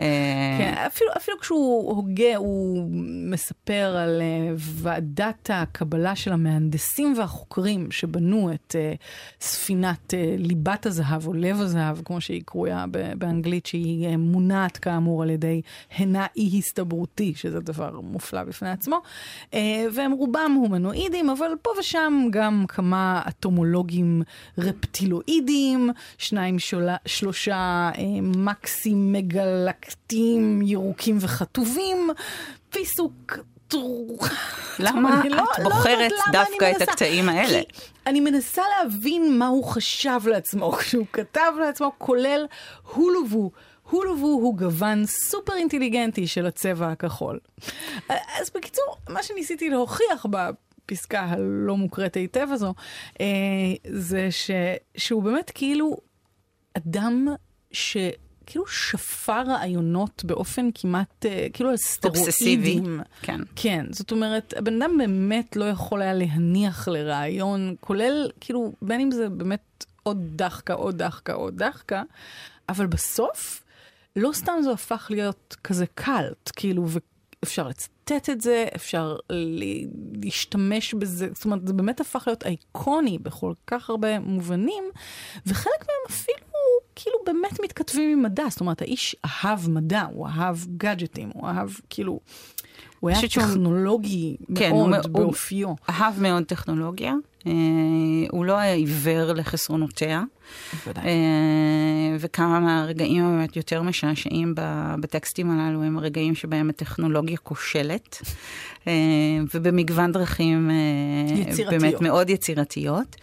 אה, 0.00 0.56
כן, 0.58 0.74
אפילו, 0.86 1.10
אפילו 1.16 1.38
כשהוא 1.40 1.96
הוגה, 1.96 2.36
הוא 2.36 2.88
מספר 3.30 3.96
על 3.96 4.20
uh, 4.20 4.54
ועדת 4.56 5.50
הקבלה 5.52 6.16
של 6.16 6.32
המהנדסים 6.32 7.14
והחוקרים 7.18 7.90
שבנו 7.90 8.50
את 8.52 8.74
uh, 8.78 8.98
ספינת 9.40 10.14
ליבת 10.38 10.86
הזהב, 10.86 11.26
או 11.26 11.32
לב 11.32 11.60
הזהב, 11.60 11.98
כמו 12.04 12.20
שהיא 12.20 12.42
קרויה 12.46 12.84
באנגלית, 13.18 13.66
שהיא 13.66 14.16
מונעת 14.16 14.76
כאמור 14.76 15.22
על 15.22 15.30
ידי 15.30 15.62
הנה 15.96 16.26
אי-הסתברותי, 16.36 17.32
שזה 17.36 17.60
דבר 17.60 18.00
מופלא 18.00 18.44
בפני 18.44 18.70
עצמו. 18.70 19.02
והם 19.92 20.12
רובם 20.12 20.52
הומנואידים, 20.56 21.30
אבל 21.30 21.50
פה 21.62 21.70
ושם 21.78 22.28
גם 22.30 22.64
כמה 22.68 23.22
אטומולוגים 23.28 24.22
רפטילואידים, 24.58 25.90
שניים 26.18 26.58
שולה, 26.58 26.96
שלושה 27.06 27.90
uh, 27.94 27.98
טקטים 29.90 30.62
ירוקים 30.62 31.18
וכתובים, 31.20 32.10
פיסוק 32.70 33.38
למה 34.78 35.20
את 35.20 35.30
לא 35.30 35.44
בוחרת 35.62 36.12
לא 36.12 36.32
דווקא 36.32 36.72
את 36.76 36.82
הקטעים 36.82 37.28
האלה? 37.28 37.60
אני 38.06 38.20
מנסה 38.20 38.62
להבין 38.78 39.38
מה 39.38 39.46
הוא 39.46 39.64
חשב 39.64 40.20
לעצמו 40.26 40.72
כשהוא 40.78 41.06
כתב 41.12 41.52
לעצמו, 41.60 41.92
כולל 41.98 42.46
הולובו. 42.94 43.50
הולובו 43.90 44.26
הוא 44.26 44.56
גוון 44.56 45.06
סופר 45.06 45.52
אינטליגנטי 45.52 46.26
של 46.26 46.46
הצבע 46.46 46.88
הכחול. 46.88 47.38
אז 48.08 48.50
בקיצור, 48.54 48.96
מה 49.08 49.22
שניסיתי 49.22 49.70
להוכיח 49.70 50.26
בפסקה 50.30 51.20
הלא 51.20 51.76
מוקראת 51.76 52.14
היטב 52.14 52.48
הזו, 52.50 52.74
אה, 53.20 53.26
זה 53.84 54.30
ש, 54.30 54.50
שהוא 54.96 55.22
באמת 55.22 55.50
כאילו 55.54 55.96
אדם 56.76 57.28
ש... 57.72 57.96
כאילו 58.50 58.66
שפר 58.66 59.42
רעיונות 59.46 60.24
באופן 60.24 60.68
כמעט, 60.74 61.26
אה, 61.26 61.46
כאילו 61.52 61.70
על 61.70 61.76
סטרואידים. 61.76 63.00
כן. 63.22 63.40
כן, 63.56 63.86
זאת 63.90 64.12
אומרת, 64.12 64.54
הבן 64.56 64.82
אדם 64.82 64.98
באמת 64.98 65.56
לא 65.56 65.64
יכול 65.64 66.02
היה 66.02 66.14
להניח 66.14 66.88
לרעיון, 66.88 67.74
כולל, 67.80 68.30
כאילו, 68.40 68.72
בין 68.82 69.00
אם 69.00 69.10
זה 69.10 69.28
באמת 69.28 69.84
עוד 70.02 70.18
דחקה, 70.36 70.72
עוד 70.74 70.98
דחקה, 70.98 71.32
עוד 71.32 71.56
דחקה, 71.56 72.02
אבל 72.68 72.86
בסוף, 72.86 73.62
לא 74.16 74.30
סתם 74.32 74.52
זה 74.64 74.70
הפך 74.72 75.06
להיות 75.10 75.56
כזה 75.64 75.84
קאלט, 75.94 76.50
כאילו, 76.56 76.86
ואפשר 77.42 77.68
לצטט 77.68 78.30
את 78.30 78.40
זה, 78.40 78.66
אפשר 78.76 79.16
להשתמש 80.22 80.94
בזה, 80.94 81.28
זאת 81.34 81.44
אומרת, 81.44 81.66
זה 81.66 81.72
באמת 81.72 82.00
הפך 82.00 82.24
להיות 82.26 82.46
אייקוני 82.46 83.18
בכל 83.18 83.52
כך 83.66 83.90
הרבה 83.90 84.18
מובנים, 84.18 84.84
וחלק 85.46 85.80
מהם 85.80 86.06
אפילו 86.10 86.40
כאילו 86.96 87.16
באמת 87.26 87.60
מתכתבים 87.64 88.10
עם 88.12 88.22
מדע. 88.22 88.44
זאת 88.50 88.60
אומרת, 88.60 88.82
האיש 88.82 89.16
אהב 89.24 89.70
מדע, 89.70 90.02
הוא 90.12 90.26
אהב 90.26 90.56
גאדג'טים, 90.76 91.30
הוא 91.34 91.48
אהב 91.48 91.70
כאילו... 91.90 92.20
הוא 93.00 93.10
היה 93.10 93.20
טכנולוגי 93.28 94.36
כן, 94.54 94.70
מאוד 94.70 95.12
באופיו. 95.12 95.68
אהב 95.90 96.20
מאוד 96.20 96.42
טכנולוגיה. 96.42 97.14
אה, 97.46 97.52
הוא 98.30 98.44
לא 98.44 98.58
היה 98.58 98.74
עיוור 98.74 99.32
לחסרונותיה. 99.32 100.22
בוודאי. 100.72 101.04
אה, 101.04 102.16
וכמה 102.18 102.60
מהרגעים 102.60 103.24
הבאמת 103.24 103.56
יותר 103.56 103.82
משעשעים 103.82 104.54
בטקסטים 105.00 105.50
הללו 105.50 105.82
הם 105.82 105.98
הרגעים 105.98 106.34
שבהם 106.34 106.70
הטכנולוגיה 106.70 107.36
כושלת, 107.36 108.22
אה, 108.86 108.92
ובמגוון 109.54 110.12
דרכים 110.12 110.70
יצירתיות. 111.34 111.82
באמת 111.82 112.00
מאוד 112.00 112.30
יצירתיות. 112.30 113.16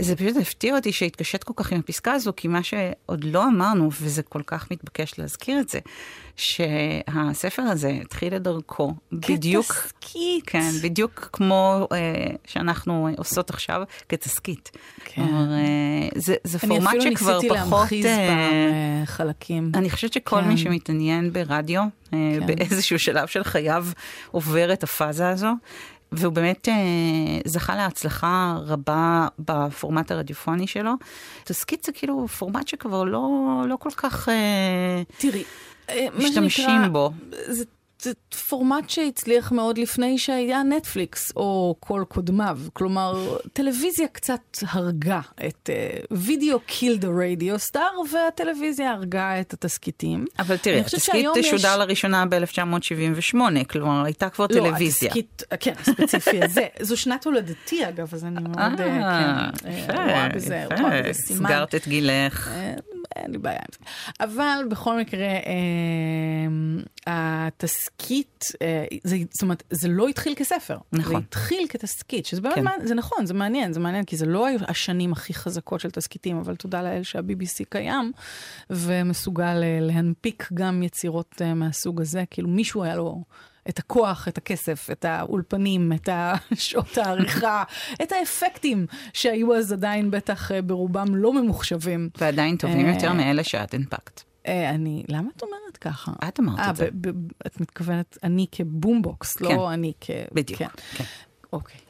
זה 0.00 0.16
פשוט 0.16 0.36
הפתיע 0.40 0.76
אותי 0.76 0.92
שהתקשט 0.92 1.44
כל 1.44 1.52
כך 1.56 1.72
עם 1.72 1.78
הפסקה 1.78 2.12
הזו, 2.12 2.32
כי 2.36 2.48
מה 2.48 2.62
שעוד 2.62 3.24
לא 3.24 3.44
אמרנו, 3.48 3.90
וזה 4.00 4.22
כל 4.22 4.42
כך 4.46 4.70
מתבקש 4.70 5.18
להזכיר 5.18 5.60
את 5.60 5.68
זה, 5.68 5.78
שהספר 6.36 7.62
הזה 7.62 7.98
התחיל 8.02 8.36
את 8.36 8.42
דרכו 8.42 8.94
בדיוק, 9.12 9.66
כתסכית. 9.66 10.44
כן, 10.46 10.70
בדיוק 10.82 11.28
כמו 11.32 11.88
שאנחנו 12.46 13.08
עושות 13.16 13.43
עכשיו, 13.50 13.82
כתסכית. 14.08 14.70
כן. 15.04 15.22
אומר, 15.22 15.52
אה, 15.52 16.08
זה, 16.16 16.34
זה 16.44 16.58
פורמט 16.58 17.00
שכבר 17.00 17.00
פחות... 17.00 17.04
אני 17.04 17.14
אפילו 17.14 17.30
ניסיתי 17.30 17.48
להמחיז 17.48 18.06
אה, 18.06 19.00
בחלקים. 19.02 19.72
אני 19.74 19.90
חושבת 19.90 20.12
שכל 20.12 20.40
כן. 20.40 20.48
מי 20.48 20.56
שמתעניין 20.56 21.32
ברדיו, 21.32 21.82
אה, 21.82 21.88
כן. 22.40 22.46
באיזשהו 22.46 22.98
שלב 22.98 23.26
של 23.26 23.44
חייו, 23.44 23.86
עובר 24.30 24.72
את 24.72 24.82
הפאזה 24.82 25.28
הזו. 25.28 25.52
והוא 26.16 26.32
באמת 26.32 26.68
אה, 26.68 26.74
זכה 27.44 27.76
להצלחה 27.76 28.56
רבה 28.66 29.28
בפורמט 29.38 30.10
הרדיופוני 30.10 30.66
שלו. 30.66 30.92
תסכית 31.44 31.84
זה 31.84 31.92
כאילו 31.92 32.28
פורמט 32.28 32.68
שכבר 32.68 33.04
לא, 33.04 33.28
לא 33.68 33.76
כל 33.76 33.90
כך... 33.96 34.28
אה, 34.28 35.02
תראי, 35.18 35.44
אה, 35.88 36.06
משתמשים 36.18 36.92
בו. 36.92 37.12
זה 37.46 37.64
זה 38.02 38.12
פורמט 38.48 38.90
שהצליח 38.90 39.52
מאוד 39.52 39.78
לפני 39.78 40.18
שהיה 40.18 40.62
נטפליקס 40.62 41.32
או 41.36 41.76
כל 41.80 42.04
קודמיו. 42.08 42.58
כלומר, 42.72 43.38
טלוויזיה 43.52 44.08
קצת 44.08 44.40
הרגה 44.62 45.20
את 45.46 45.70
וידאו 46.10 46.60
קילד 46.66 47.04
הרדיו 47.04 47.58
סטאר, 47.58 47.90
והטלוויזיה 48.12 48.90
הרגה 48.90 49.40
את 49.40 49.52
התסכיתים. 49.52 50.24
אבל 50.38 50.56
תראי, 50.56 50.80
התסכית 50.80 51.26
שודר 51.42 51.56
יש... 51.56 51.64
לראשונה 51.78 52.26
ב-1978, 52.26 53.36
כלומר, 53.70 54.04
הייתה 54.04 54.28
כבר 54.28 54.46
לא, 54.50 54.54
טלוויזיה. 54.54 55.08
התסכית, 55.08 55.42
כן, 55.60 55.72
הספציפי 55.80 56.44
הזה. 56.44 56.66
זו 56.80 56.96
שנת 56.96 57.24
הולדתי, 57.24 57.88
אגב, 57.88 58.14
אז 58.14 58.24
אני 58.24 58.40
מאוד, 58.40 58.58
אה, 58.58 58.76
כן, 58.76 58.90
אה, 58.90 60.04
רואה 60.04 60.28
בזה, 60.28 60.64
רואה 60.78 61.02
בזה 61.02 61.12
סימן. 61.12 61.48
סגרת 61.48 61.74
את 61.74 61.88
גילך. 61.88 62.50
אין 63.16 63.30
לי 63.30 63.38
בעיה 63.38 63.58
עם 63.58 63.68
זה. 63.72 63.78
אבל 64.20 64.64
בכל 64.70 64.98
מקרה, 64.98 65.26
אה, 65.26 66.46
התסכית, 67.06 68.44
אה, 68.62 68.84
זה, 69.04 69.16
זאת 69.30 69.42
אומרת, 69.42 69.62
זה 69.70 69.88
לא 69.88 70.08
התחיל 70.08 70.34
כספר. 70.36 70.78
נכון. 70.92 71.12
זה 71.12 71.18
התחיל 71.18 71.66
כתסכית, 71.68 72.26
שזה 72.26 72.40
באמת, 72.40 72.54
כן. 72.54 72.64
מעניין, 72.64 72.86
זה 72.86 72.94
נכון, 72.94 73.26
זה 73.26 73.34
מעניין, 73.34 73.72
זה 73.72 73.80
מעניין, 73.80 74.04
כי 74.04 74.16
זה 74.16 74.26
לא 74.26 74.46
היו 74.46 74.58
השנים 74.68 75.12
הכי 75.12 75.34
חזקות 75.34 75.80
של 75.80 75.90
תסכיתים, 75.90 76.36
אבל 76.36 76.56
תודה 76.56 76.82
לאל 76.82 77.02
שה-BBC 77.02 77.64
קיים, 77.68 78.12
ומסוגל 78.70 79.62
אה, 79.62 79.78
להנפיק 79.80 80.48
גם 80.54 80.82
יצירות 80.82 81.42
אה, 81.42 81.54
מהסוג 81.54 82.00
הזה, 82.00 82.24
כאילו 82.30 82.48
מישהו 82.48 82.84
היה 82.84 82.96
לו... 82.96 83.22
את 83.68 83.78
הכוח, 83.78 84.28
את 84.28 84.38
הכסף, 84.38 84.88
את 84.92 85.04
האולפנים, 85.04 85.92
את 85.92 86.08
שעות 86.54 86.98
העריכה, 86.98 87.64
את 88.02 88.12
האפקטים 88.12 88.86
שהיו 89.12 89.54
אז 89.54 89.72
עדיין 89.72 90.10
בטח 90.10 90.52
אה, 90.52 90.62
ברובם 90.62 91.16
לא 91.16 91.32
ממוחשבים. 91.32 92.08
ועדיין 92.18 92.56
טובים 92.56 92.86
יותר 92.86 93.08
אה, 93.08 93.12
מאלה 93.12 93.44
שאת 93.44 93.74
הנפקת. 93.74 94.22
אה, 94.46 94.70
אני, 94.70 95.04
למה 95.08 95.28
את 95.36 95.42
אומרת 95.42 95.76
ככה? 95.76 96.12
את 96.28 96.40
אמרת 96.40 96.70
את 96.70 96.76
זה. 96.76 96.88
את 97.46 97.60
מתכוונת, 97.60 98.18
אני 98.22 98.46
כבומבוקס, 98.52 99.40
לא 99.40 99.48
כן. 99.48 99.58
אני 99.72 99.92
כ... 100.00 100.10
בדיוק, 100.32 100.58
כן. 100.58 100.68
כן. 100.94 101.04
אוקיי. 101.52 101.80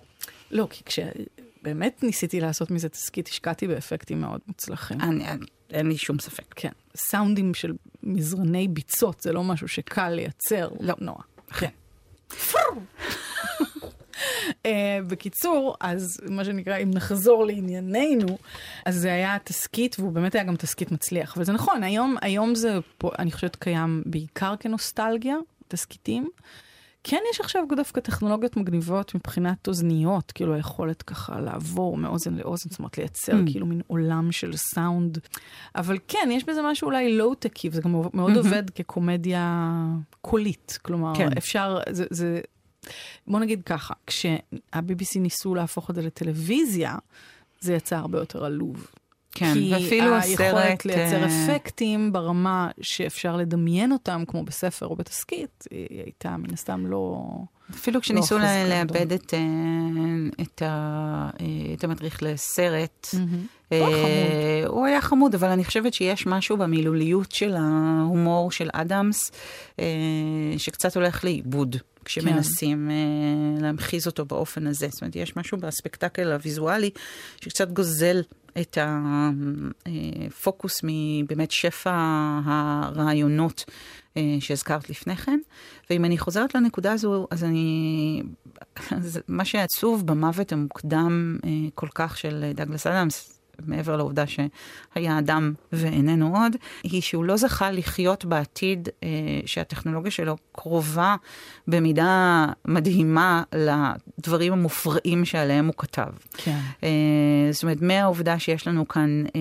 לא, 0.51 0.67
כי 0.71 0.85
כשבאמת 0.85 2.03
ניסיתי 2.03 2.41
לעשות 2.41 2.71
מזה 2.71 2.89
תסכית, 2.89 3.29
השקעתי 3.29 3.67
באפקטים 3.67 4.21
מאוד 4.21 4.41
מוצלחים. 4.47 5.01
אני, 5.01 5.25
אין 5.71 5.87
לי 5.87 5.97
שום 5.97 6.19
ספק. 6.19 6.55
כן. 6.57 6.73
סאונדים 6.97 7.55
של 7.55 7.73
מזרני 8.03 8.69
ביצות, 8.69 9.21
זה 9.21 9.33
לא 9.33 9.45
משהו 9.45 9.69
שקל 9.69 10.09
לייצר. 10.09 10.69
לא. 10.81 10.95
נועה. 11.01 11.23
כן. 11.59 11.69
Uh, 12.31 12.35
בקיצור, 15.09 15.77
אז 15.81 16.21
מה 16.31 16.45
שנקרא, 16.45 16.77
אם 16.77 16.91
נחזור 16.91 17.47
לענייננו, 17.47 18.39
אז 18.87 18.97
זה 18.97 19.13
היה 19.13 19.37
תסכית, 19.45 19.97
והוא 19.99 20.13
באמת 20.13 20.35
היה 20.35 20.45
גם 20.45 20.57
תסכית 20.57 20.93
מצליח. 20.93 21.35
וזה 21.39 21.53
נכון, 21.53 21.83
היום, 21.83 22.17
היום 22.23 22.55
זה, 22.55 22.79
פה, 22.99 23.11
אני 23.19 23.33
חושבת, 23.33 23.57
קיים 23.57 24.03
בעיקר 24.07 24.55
כנוסטלגיה, 24.61 25.37
תסכיתים. 25.69 26.29
כן 27.05 27.21
יש 27.31 27.41
עכשיו 27.41 27.65
דווקא 27.77 28.01
טכנולוגיות 28.01 28.57
מגניבות 28.57 29.15
מבחינת 29.15 29.69
אוזניות, 29.69 30.33
כאילו 30.33 30.55
היכולת 30.55 31.03
ככה 31.03 31.41
לעבור 31.41 31.97
מאוזן 31.97 32.35
לאוזן, 32.35 32.71
זאת 32.71 32.79
אומרת 32.79 32.99
לייצר 32.99 33.33
mm. 33.33 33.51
כאילו 33.51 33.67
מין 33.67 33.81
עולם 33.87 34.33
של 34.33 34.57
סאונד. 34.57 35.19
אבל 35.77 35.99
כן, 36.09 36.29
יש 36.33 36.45
בזה 36.45 36.61
משהו 36.63 36.87
אולי 36.87 37.17
לואו-טקי, 37.17 37.69
וזה 37.73 37.83
גם 37.83 37.93
מאוד 38.15 38.33
mm-hmm. 38.33 38.37
עובד 38.37 38.71
כקומדיה 38.71 39.75
קולית. 40.21 40.79
כלומר, 40.83 41.13
כן. 41.17 41.29
אפשר, 41.39 41.79
זה, 41.91 42.05
זה, 42.11 42.41
בוא 43.27 43.41
נגיד 43.41 43.63
ככה, 43.67 43.95
כשה-BBC 44.07 45.19
ניסו 45.21 45.55
להפוך 45.55 45.91
את 45.91 45.95
זה 45.95 46.03
לטלוויזיה, 46.03 46.97
זה 47.61 47.75
יצא 47.75 47.97
הרבה 47.97 48.19
יותר 48.19 48.45
עלוב. 48.45 48.87
כן, 49.35 49.55
ואפילו 49.71 50.15
הסרט... 50.15 50.37
כי 50.37 50.43
היכולת 50.43 50.87
לייצר 50.87 51.27
אפקטים 51.27 52.13
ברמה 52.13 52.71
שאפשר 52.81 53.37
לדמיין 53.37 53.93
אותם, 53.93 54.25
כמו 54.29 54.45
בספר 54.45 54.87
או 54.87 54.97
בתסכית, 54.97 55.65
היא 55.71 56.03
הייתה 56.05 56.37
מן 56.37 56.53
הסתם 56.53 56.87
לא... 56.87 57.23
אפילו 57.71 58.01
כשניסו 58.01 58.39
לא 58.39 58.45
לאבד 58.69 59.13
את, 59.13 59.35
אה, 59.35 59.41
את, 60.43 60.63
ה, 60.63 61.31
אה, 61.41 61.75
את 61.75 61.85
המדריך 61.85 62.23
לסרט, 62.23 63.09
mm-hmm. 63.15 63.75
הוא 64.67 64.87
היה 64.87 65.01
חמוד, 65.01 65.35
אבל 65.35 65.49
אני 65.49 65.65
חושבת 65.65 65.95
שיש 65.95 66.27
משהו 66.27 66.57
במילוליות 66.57 67.33
של 67.33 67.57
ההומור 67.57 68.51
של 68.51 68.69
אדמס, 68.73 69.33
שקצת 70.57 70.97
הולך 70.97 71.25
לאיבוד. 71.25 71.77
כשמנסים 72.05 72.91
כן. 72.91 73.63
להמחיז 73.63 74.07
אותו 74.07 74.25
באופן 74.25 74.67
הזה. 74.67 74.89
זאת 74.91 75.03
אומרת, 75.03 75.17
יש 75.17 75.37
משהו 75.37 75.59
באספקטקל 75.59 76.33
הוויזואלי 76.33 76.91
שקצת 77.41 77.71
גוזל 77.71 78.23
את 78.61 78.79
הפוקוס 78.81 80.81
מבאמת 80.83 81.51
שפע 81.51 81.93
הרעיונות 82.45 83.65
אה, 84.17 84.37
שהזכרת 84.41 84.91
לפני 84.91 85.17
כן. 85.17 85.39
ואם 85.91 86.05
אני 86.05 86.19
חוזרת 86.19 86.55
לנקודה 86.55 86.93
הזו, 86.93 87.27
אז 87.31 87.45
אני... 87.45 88.23
אז 88.91 89.21
מה 89.29 89.45
שעצוב 89.45 90.07
במוות 90.07 90.53
המוקדם 90.53 91.39
אה, 91.45 91.51
כל 91.75 91.89
כך 91.95 92.19
של 92.19 92.53
דגלס 92.55 92.87
אדמס, 92.87 93.41
מעבר 93.67 93.97
לעובדה 93.97 94.25
שהיה 94.27 95.19
אדם 95.19 95.53
ואיננו 95.73 96.37
עוד, 96.37 96.57
היא 96.83 97.03
שהוא 97.03 97.25
לא 97.25 97.37
זכה 97.37 97.71
לחיות 97.71 98.25
בעתיד 98.25 98.89
אה, 99.03 99.09
שהטכנולוגיה 99.47 100.11
שלו 100.11 100.37
קרובה 100.53 101.17
במידה 101.69 102.47
מדהימה 102.65 103.43
לדברים 103.53 104.53
המופרעים 104.53 105.25
שעליהם 105.25 105.67
הוא 105.67 105.75
כתב. 105.77 106.13
כן. 106.37 106.59
אה, 106.85 106.89
זאת 107.51 107.63
אומרת, 107.63 107.83
מהעובדה 107.83 108.39
שיש 108.39 108.67
לנו 108.69 108.89
כאן 108.89 109.25
אה, 109.37 109.41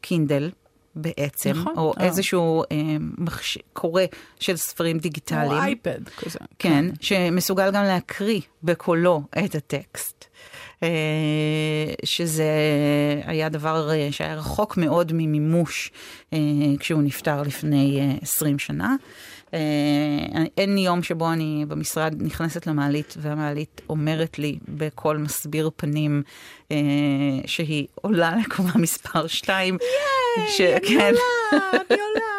קינדל, 0.00 0.50
בעצם, 0.94 1.50
נכון, 1.50 1.74
או 1.76 1.94
אה. 2.00 2.04
איזשהו 2.04 2.62
אה, 2.62 2.96
מחש... 3.18 3.58
קורא 3.72 4.02
של 4.40 4.56
ספרים 4.56 4.98
דיגיטליים. 4.98 5.52
או 5.52 5.58
אייפד 5.58 6.08
כזה. 6.08 6.38
כן, 6.38 6.48
כן, 6.58 6.94
שמסוגל 7.00 7.70
גם 7.70 7.84
להקריא 7.84 8.40
בקולו 8.62 9.22
את 9.44 9.54
הטקסט. 9.54 10.24
אה, 10.82 10.88
שזה 12.04 12.50
היה 13.24 13.48
דבר 13.48 13.90
אה, 13.90 14.08
שהיה 14.10 14.34
רחוק 14.34 14.76
מאוד 14.76 15.12
ממימוש 15.12 15.90
אה, 16.32 16.38
כשהוא 16.78 17.02
נפטר 17.02 17.42
לפני 17.42 18.16
20 18.22 18.58
שנה. 18.58 18.96
אין 20.56 20.78
יום 20.78 21.02
שבו 21.02 21.32
אני 21.32 21.64
במשרד 21.68 22.14
נכנסת 22.18 22.66
למעלית 22.66 23.14
והמעלית 23.18 23.80
אומרת 23.88 24.38
לי 24.38 24.58
בקול 24.68 25.16
מסביר 25.16 25.70
פנים 25.76 26.22
שהיא 27.46 27.86
עולה 27.94 28.36
לקומה 28.36 28.72
מספר 28.78 29.26
2. 29.26 29.78
ייי, 29.80 30.19
אני 30.38 30.94
עולה, 30.94 31.18
אני 31.72 32.00
עולה. 32.06 32.30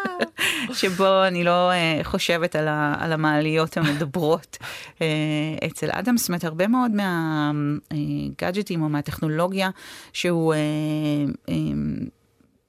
שבו 0.73 1.23
אני 1.27 1.43
לא 1.43 1.71
uh, 1.71 2.03
חושבת 2.03 2.55
על, 2.55 2.67
ה, 2.67 2.95
על 2.99 3.13
המעליות 3.13 3.77
המדברות 3.77 4.57
uh, 4.95 5.01
אצל 5.65 5.89
אדם. 5.91 6.17
זאת 6.17 6.29
אומרת, 6.29 6.43
הרבה 6.43 6.67
מאוד 6.67 6.91
מהגאדג'טים 7.91 8.81
או 8.81 8.89
מהטכנולוגיה 8.89 9.69
שהוא... 10.13 10.53
Uh, 10.53 11.49
um, 11.49 12.20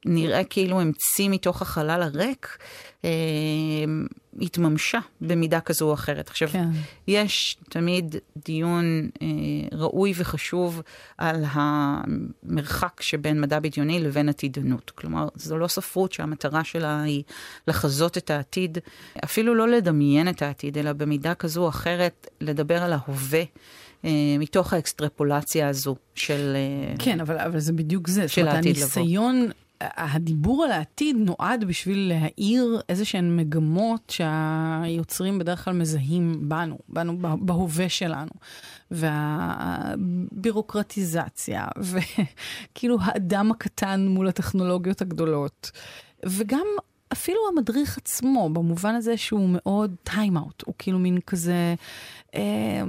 נראה 0.07 0.45
כאילו 0.45 0.81
המציא 0.81 1.29
מתוך 1.29 1.63
החלל 1.63 2.03
הריק, 2.03 2.59
אה, 3.05 3.11
התממשה 4.41 4.99
במידה 5.21 5.61
כזו 5.61 5.89
או 5.89 5.95
אחרת. 5.95 6.29
עכשיו, 6.29 6.49
כן. 6.49 6.69
יש 7.09 7.57
תמיד 7.69 8.17
דיון 8.45 9.09
אה, 9.23 9.27
ראוי 9.73 10.13
וחשוב 10.17 10.83
על 11.19 11.45
המרחק 11.49 13.03
שבין 13.03 13.41
מדע 13.41 13.59
בדיוני 13.59 14.01
לבין 14.01 14.29
עתידנות. 14.29 14.91
כלומר, 14.91 15.29
זו 15.35 15.59
לא 15.59 15.69
ספרות 15.69 16.13
שהמטרה 16.13 16.65
שלה 16.65 17.03
היא 17.03 17.23
לחזות 17.69 18.19
את 18.19 18.31
העתיד, 18.31 18.79
אפילו 19.25 19.55
לא 19.55 19.69
לדמיין 19.69 20.29
את 20.29 20.43
העתיד, 20.43 20.79
אלא 20.79 20.93
במידה 20.93 21.35
כזו 21.35 21.63
או 21.63 21.69
אחרת 21.69 22.27
לדבר 22.41 22.83
על 22.83 22.93
ההווה. 22.93 23.43
אה, 24.05 24.11
מתוך 24.39 24.73
האקסטרפולציה 24.73 25.69
הזו 25.69 25.97
של 26.15 26.57
אה, 26.57 26.95
כן, 26.99 27.21
אבל, 27.21 27.39
אבל 27.39 27.61
זה 27.61 27.73
בדיוק 27.73 28.09
זה. 28.09 28.29
של 28.29 28.49
העתיד 28.49 28.77
לבוא. 28.77 28.85
הניסיון 28.85 29.51
הדיבור 29.97 30.65
על 30.65 30.73
העתיד 30.73 31.17
נועד 31.17 31.65
בשביל 31.65 32.13
להאיר 32.15 32.81
איזה 32.89 33.05
שהן 33.05 33.37
מגמות 33.37 34.11
שהיוצרים 34.11 35.39
בדרך 35.39 35.65
כלל 35.65 35.75
מזהים 35.75 36.49
בנו, 36.49 36.79
בנו 36.89 37.19
בהווה 37.41 37.89
שלנו. 37.89 38.31
והבירוקרטיזציה, 38.91 41.67
וכאילו 42.73 42.99
האדם 43.01 43.51
הקטן 43.51 44.07
מול 44.09 44.29
הטכנולוגיות 44.29 45.01
הגדולות. 45.01 45.71
וגם 46.27 46.67
אפילו 47.13 47.39
המדריך 47.53 47.99
עצמו, 47.99 48.51
במובן 48.51 48.95
הזה 48.95 49.17
שהוא 49.17 49.49
מאוד 49.53 49.95
time-out, 50.03 50.63
הוא 50.67 50.75
כאילו 50.79 50.99
מין 50.99 51.19
כזה, 51.27 51.75
אה, 52.35 52.83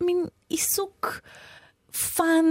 מין 0.00 0.24
עיסוק 0.48 1.20
fun. 2.16 2.44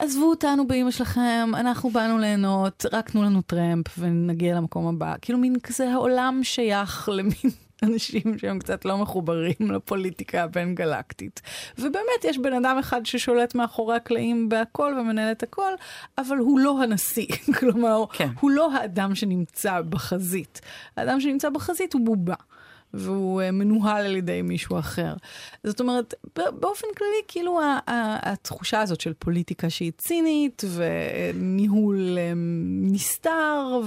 עזבו 0.00 0.30
אותנו 0.30 0.66
באמא 0.66 0.90
שלכם, 0.90 1.50
אנחנו 1.54 1.90
באנו 1.90 2.18
ליהנות, 2.18 2.86
רק 2.92 3.10
תנו 3.10 3.22
לנו 3.22 3.42
טרמפ 3.42 3.86
ונגיע 3.98 4.56
למקום 4.56 4.86
הבא. 4.86 5.14
כאילו 5.22 5.38
מין 5.38 5.60
כזה 5.62 5.92
העולם 5.92 6.40
שייך 6.42 7.08
למין 7.12 7.50
אנשים 7.82 8.38
שהם 8.38 8.58
קצת 8.58 8.84
לא 8.84 8.98
מחוברים 8.98 9.70
לפוליטיקה 9.74 10.42
הבין-גלקטית. 10.42 11.42
ובאמת, 11.78 12.24
יש 12.24 12.38
בן 12.38 12.52
אדם 12.52 12.78
אחד 12.78 13.06
ששולט 13.06 13.54
מאחורי 13.54 13.96
הקלעים 13.96 14.48
בהכל 14.48 14.96
ומנהל 15.00 15.32
את 15.32 15.42
הכל, 15.42 15.72
אבל 16.18 16.36
הוא 16.36 16.58
לא 16.58 16.82
הנשיא. 16.82 17.26
כלומר, 17.58 18.04
כן. 18.12 18.28
הוא 18.40 18.50
לא 18.50 18.72
האדם 18.74 19.14
שנמצא 19.14 19.80
בחזית. 19.80 20.60
האדם 20.96 21.20
שנמצא 21.20 21.50
בחזית 21.50 21.92
הוא 21.92 22.06
בובה. 22.06 22.34
והוא 22.94 23.42
אה, 23.42 23.50
מנוהל 23.50 24.06
על 24.06 24.16
ידי 24.16 24.42
מישהו 24.42 24.78
אחר. 24.78 25.14
זאת 25.64 25.80
אומרת, 25.80 26.14
באופן 26.36 26.86
כללי, 26.96 27.22
כאילו 27.28 27.60
התחושה 27.86 28.80
הזאת 28.80 29.00
של 29.00 29.12
פוליטיקה 29.18 29.70
שהיא 29.70 29.92
צינית, 29.98 30.64
וניהול 30.74 32.18
אה, 32.18 32.32
נסתר, 32.82 33.80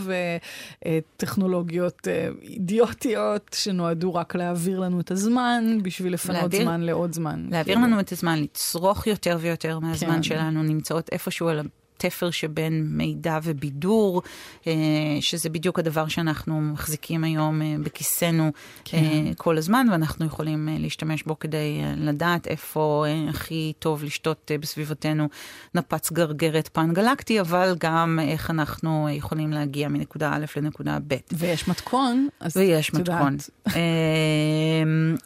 וטכנולוגיות 0.85 2.07
אה, 2.07 2.27
אידיוטיות 2.41 3.55
שנועדו 3.55 4.13
רק 4.13 4.35
להעביר 4.35 4.79
לנו 4.79 4.99
את 4.99 5.11
הזמן, 5.11 5.77
בשביל 5.83 6.13
לפנות 6.13 6.37
להעביר, 6.37 6.61
זמן 6.61 6.81
לעוד 6.81 7.13
זמן. 7.13 7.47
להעביר 7.51 7.75
כאילו. 7.75 7.87
לנו 7.87 7.99
את 7.99 8.11
הזמן, 8.11 8.39
לצרוך 8.39 9.07
יותר 9.07 9.37
ויותר 9.41 9.79
מהזמן 9.79 10.15
כן. 10.15 10.23
שלנו, 10.23 10.63
נמצאות 10.63 11.09
איפשהו 11.11 11.47
על 11.47 11.59
התפר 12.05 12.31
שבין 12.31 12.87
מידע 12.89 13.39
ובידור, 13.43 14.21
אה, 14.67 14.73
שזה 15.21 15.49
בדיוק 15.49 15.79
הדבר 15.79 16.07
שאנחנו 16.07 16.61
מחזיקים 16.61 17.23
היום 17.23 17.61
אה, 17.61 17.75
בכיסנו 17.83 18.51
כן. 18.85 18.97
אה, 18.97 19.31
כל 19.37 19.57
הזמן, 19.57 19.87
ואנחנו 19.91 20.25
יכולים 20.25 20.69
להשתמש 20.79 21.23
בו 21.23 21.39
כדי 21.39 21.81
לדעת 21.97 22.47
איפה 22.47 23.05
הכי 23.29 23.73
טוב 23.79 24.03
לשתות 24.03 24.51
בסביבתנו 24.59 25.29
נפץ 25.75 26.11
גרגרת 26.11 26.69
פן 26.73 26.93
גלקטי, 26.93 27.41
אבל 27.41 27.75
גם 27.79 28.19
איך 28.21 28.49
אנחנו 28.49 29.07
יכולים 29.11 29.51
להגיע 29.51 29.87
מנקודה 29.87 30.33
א' 30.33 30.45
לנקודה 30.57 30.97
ב'. 31.07 31.15
ויש 31.31 31.67
מתכון, 31.67 32.27
אז 32.39 32.57
ויש 32.57 32.93
מתכון. 32.93 33.37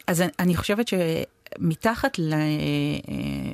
אז 0.06 0.24
אני 0.38 0.56
חושבת 0.56 0.88
ש... 0.88 0.94
מתחת 1.58 2.18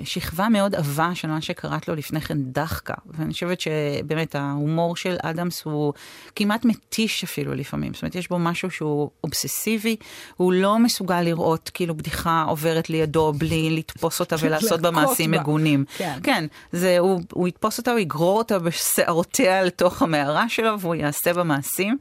לשכבה 0.02 0.48
מאוד 0.48 0.74
עבה 0.74 1.14
של 1.14 1.28
מה 1.28 1.40
שקראת 1.40 1.88
לו 1.88 1.94
לפני 1.94 2.20
כן 2.20 2.38
דחקה. 2.42 2.94
ואני 3.06 3.32
חושבת 3.32 3.60
שבאמת 3.60 4.34
ההומור 4.34 4.96
של 4.96 5.16
אדמס 5.22 5.62
הוא 5.62 5.92
כמעט 6.36 6.64
מתיש 6.64 7.24
אפילו 7.24 7.54
לפעמים. 7.54 7.94
זאת 7.94 8.02
אומרת, 8.02 8.14
יש 8.14 8.28
בו 8.28 8.38
משהו 8.38 8.70
שהוא 8.70 9.10
אובססיבי, 9.24 9.96
הוא 10.36 10.52
לא 10.52 10.78
מסוגל 10.78 11.20
לראות 11.20 11.70
כאילו 11.74 11.96
בדיחה 11.96 12.44
עוברת 12.48 12.90
לידו 12.90 13.32
בלי 13.32 13.70
לתפוס 13.70 14.20
אותה 14.20 14.36
ולעשות 14.40 14.80
בה 14.80 14.90
מעשים 14.90 15.30
מגונים. 15.30 15.84
כן, 15.96 16.18
כן 16.22 16.46
זה, 16.72 16.98
הוא, 16.98 17.20
הוא 17.32 17.48
יתפוס 17.48 17.78
אותה, 17.78 17.90
הוא 17.90 17.98
יגרור 17.98 18.38
אותה 18.38 18.58
בשערותיה 18.58 19.62
לתוך 19.62 20.02
המערה 20.02 20.48
שלו 20.48 20.80
והוא 20.80 20.94
יעשה 20.94 21.32
בה 21.32 21.42
מעשים. 21.44 21.96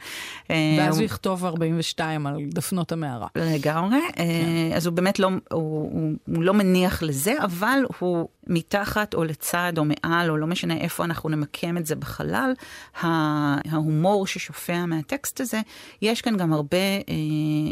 אה, 0.51 0.55
ואז 0.79 0.97
הוא 0.97 1.05
יכתוב 1.05 1.45
42 1.45 2.27
על 2.27 2.37
דפנות 2.53 2.91
המערה. 2.91 3.27
לגמרי. 3.35 3.97
אה, 3.97 4.13
כן. 4.17 4.75
אז 4.75 4.85
הוא 4.85 4.93
באמת 4.93 5.19
לא... 5.19 5.29
הוא, 5.51 5.82
הוא, 5.91 6.13
הוא 6.27 6.43
לא 6.43 6.53
מניח 6.53 7.03
לזה, 7.03 7.33
אבל 7.43 7.79
הוא 7.99 8.27
מתחת 8.47 9.13
או 9.13 9.23
לצד 9.23 9.73
או 9.77 9.83
מעל, 9.85 10.29
או 10.29 10.37
לא 10.37 10.47
משנה 10.47 10.77
איפה 10.77 11.03
אנחנו 11.03 11.29
נמקם 11.29 11.77
את 11.77 11.85
זה 11.85 11.95
בחלל, 11.95 12.53
ההומור 13.01 14.27
ששופע 14.27 14.85
מהטקסט 14.85 15.41
הזה, 15.41 15.61
יש 16.01 16.21
כאן 16.21 16.37
גם 16.37 16.53
הרבה 16.53 16.77
אה, 16.77 17.13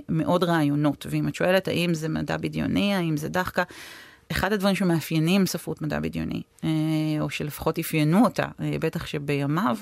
מאוד 0.09 0.43
רעיונות. 0.43 1.07
ואם 1.09 1.27
את 1.27 1.35
שואלת 1.35 1.67
האם 1.67 1.93
זה 1.93 2.09
מדע 2.09 2.37
בדיוני, 2.37 2.95
האם 2.95 3.17
זה 3.17 3.29
דחקה, 3.29 3.63
אחד 4.31 4.53
הדברים 4.53 4.75
שמאפיינים 4.75 5.45
ספרות 5.45 5.81
מדע 5.81 5.99
בדיוני, 5.99 6.41
אה, 6.63 6.69
או 7.19 7.29
שלפחות 7.29 7.79
אפיינו 7.79 8.23
אותה, 8.23 8.45
אה, 8.61 8.75
בטח 8.79 9.05
שבימיו, 9.05 9.77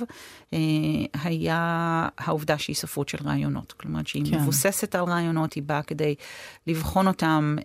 אה, 0.53 0.59
היה 1.23 2.07
העובדה 2.17 2.57
שהיא 2.57 2.75
ספרות 2.75 3.09
של 3.09 3.17
רעיונות. 3.25 3.71
כלומר, 3.71 3.99
שהיא 4.05 4.31
כן. 4.31 4.39
מבוססת 4.39 4.95
על 4.95 5.03
רעיונות, 5.03 5.53
היא 5.53 5.63
באה 5.63 5.81
כדי 5.81 6.15
לבחון 6.67 7.07
אותם, 7.07 7.55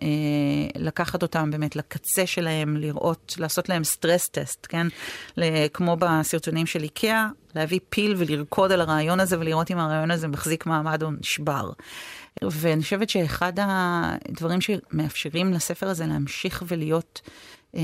לקחת 0.75 1.21
אותם 1.21 1.51
באמת 1.51 1.75
לקצה 1.75 2.25
שלהם, 2.25 2.77
לראות, 2.77 3.35
לעשות 3.37 3.69
להם 3.69 3.83
סטרס 3.83 4.27
טסט, 4.27 4.67
כן? 4.69 4.87
כמו 5.73 5.97
בסרטונים 5.99 6.65
של 6.65 6.83
איקאה, 6.83 7.27
להביא 7.55 7.79
פיל 7.89 8.15
ולרקוד 8.17 8.71
על 8.71 8.81
הרעיון 8.81 9.19
הזה 9.19 9.39
ולראות 9.39 9.71
אם 9.71 9.77
הרעיון 9.77 10.11
הזה 10.11 10.27
מחזיק 10.27 10.65
מעמד 10.65 11.03
או 11.03 11.11
נשבר. 11.19 11.69
ואני 12.43 12.81
חושבת 12.81 13.09
שאחד 13.09 13.53
הדברים 13.57 14.59
שמאפשרים 14.61 15.53
לספר 15.53 15.87
הזה 15.87 16.05
להמשיך 16.05 16.63
ולהיות 16.67 17.21
אה, 17.75 17.81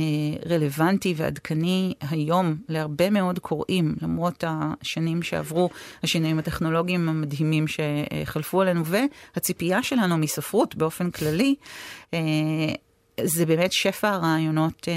רלוונטי 0.50 1.14
ועדכני 1.18 1.94
היום 2.10 2.56
להרבה 2.70 3.10
מאוד 3.10 3.40
קוראים, 3.40 3.96
למרות 4.02 4.44
השנים 4.48 5.24
שעברו, 5.24 5.70
השינויים 6.04 6.40
הטכנולוגיים 6.40 7.10
המדהימים 7.10 7.66
שחלפו 7.68 8.62
עלינו, 8.62 8.84
והציפייה 8.86 9.84
שלנו 9.84 10.18
מספרות 10.18 10.76
באופן 10.76 11.12
כללי, 11.12 11.56
אה, 12.14 12.20
זה 13.24 13.46
באמת 13.46 13.72
שפע 13.72 14.10
הרעיונות 14.10 14.88
אה, 14.88 14.94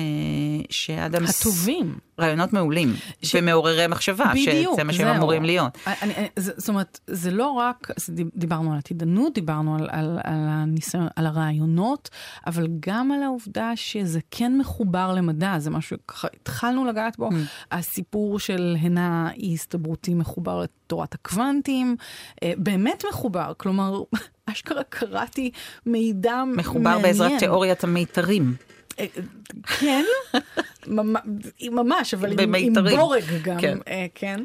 שאדם... 0.71 1.25
הטובים. 1.25 1.99
רעיונות 2.21 2.53
מעולים, 2.53 2.95
ש... 3.23 3.35
ומעוררי 3.35 3.87
מחשבה, 3.87 4.25
בדיוק, 4.33 4.75
שזה 4.75 4.85
מה 4.85 4.93
שהם 4.93 5.17
אמורים 5.17 5.45
להיות. 5.45 5.79
אני, 5.87 6.15
אני, 6.15 6.29
זה, 6.37 6.53
זאת 6.57 6.69
אומרת, 6.69 7.01
זה 7.07 7.31
לא 7.31 7.51
רק, 7.51 7.91
דיברנו 8.37 8.73
על 8.73 8.79
עתידנות, 8.79 9.35
דיברנו 9.35 9.75
על, 9.75 9.89
על, 9.91 10.19
על, 10.25 10.35
הניסיון, 10.49 11.07
על 11.17 11.27
הרעיונות, 11.27 12.11
אבל 12.47 12.69
גם 12.81 13.13
על 13.13 13.23
העובדה 13.23 13.73
שזה 13.75 14.21
כן 14.31 14.59
מחובר 14.59 15.13
למדע, 15.15 15.55
זה 15.59 15.71
משהו 15.71 15.97
שככה 15.97 16.29
התחלנו 16.41 16.85
לגעת 16.85 17.19
בו, 17.19 17.29
mm. 17.29 17.35
הסיפור 17.73 18.39
של 18.39 18.77
הנה 18.81 19.31
אי 19.37 19.55
הסתברותי 19.55 20.15
מחובר 20.15 20.61
לתורת 20.61 21.15
הקוונטים, 21.15 21.97
אה, 22.43 22.53
באמת 22.57 23.05
מחובר, 23.11 23.53
כלומר, 23.57 24.03
אשכרה 24.53 24.83
קראתי 24.83 25.51
מידע 25.87 26.45
מחובר 26.57 26.81
מעניין. 26.81 26.99
מחובר 26.99 26.99
בעזרת 26.99 27.39
תיאוריית 27.39 27.85
המיתרים. 27.85 28.55
כן, 29.81 30.05
ממש, 31.71 32.15
אבל 32.15 32.41
עם, 32.41 32.75
בורג 32.97 33.25
גם, 33.43 33.57
כן. 34.15 34.41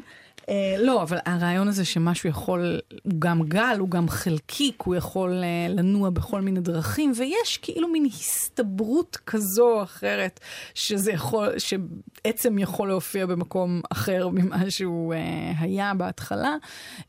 אה, 0.48 0.74
לא, 0.78 1.02
אבל 1.02 1.18
הרעיון 1.26 1.68
הזה 1.68 1.84
שמשהו 1.84 2.28
יכול, 2.28 2.80
הוא 3.02 3.12
גם 3.18 3.42
גל, 3.42 3.76
הוא 3.78 3.88
גם 3.88 4.08
חלקיק, 4.08 4.82
הוא 4.82 4.94
יכול 4.94 5.42
אה, 5.42 5.66
לנוע 5.68 6.10
בכל 6.10 6.40
מיני 6.40 6.60
דרכים, 6.60 7.12
ויש 7.16 7.58
כאילו 7.62 7.88
מין 7.88 8.04
הסתברות 8.04 9.18
כזו 9.26 9.70
או 9.70 9.82
אחרת, 9.82 10.40
שזה 10.74 11.12
יכול, 11.12 11.48
שעצם 11.58 12.58
יכול 12.58 12.88
להופיע 12.88 13.26
במקום 13.26 13.80
אחר 13.90 14.28
ממה 14.28 14.70
שהוא 14.70 15.14
אה, 15.14 15.52
היה 15.58 15.94
בהתחלה. 15.94 16.56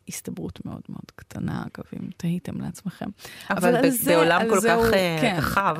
הסתברות 0.10 0.66
מאוד 0.66 0.82
מאוד 0.90 1.12
קטנה, 1.16 1.62
אגב, 1.62 1.86
אם 1.94 2.10
תהיתם 2.18 2.62
לעצמכם. 2.62 3.10
אבל, 3.50 3.76
אבל 3.76 3.90
זה, 3.90 4.16
בעולם 4.16 4.42
כל 4.50 4.60
כך 4.62 4.92
כן, 4.92 5.36
רחב, 5.38 5.78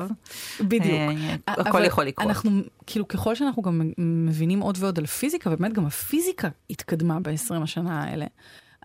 בדיוק. 0.60 1.00
הכל 1.46 1.84
יכול 1.84 2.04
לקרות. 2.04 2.28
אנחנו, 2.28 2.50
כאילו, 2.86 3.08
ככל 3.08 3.34
שאנחנו 3.34 3.62
גם 3.62 3.92
מבינים 3.98 4.60
עוד 4.60 4.78
ועוד 4.80 4.98
על 4.98 5.06
פיזיקה, 5.06 5.50
ובאמת 5.50 5.72
גם 5.72 5.86
הפיזיקה 5.86 6.48
התקדמה 6.70 7.20
ב-20 7.20 7.51
השנה 7.60 8.04
האלה, 8.04 8.26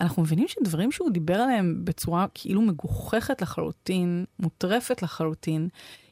אנחנו 0.02 0.24
מבינים 0.24 0.48
שדברים 0.48 0.92
שהוא 0.92 1.10
דיבר 1.10 1.36
עליהם 1.36 1.82
בצורה 1.84 2.26
כאילו 2.34 2.62
מגוחכת 2.62 3.42
לחלוטין, 3.42 4.26
מוטרפת 4.40 5.02
לחלוטין, 5.02 5.68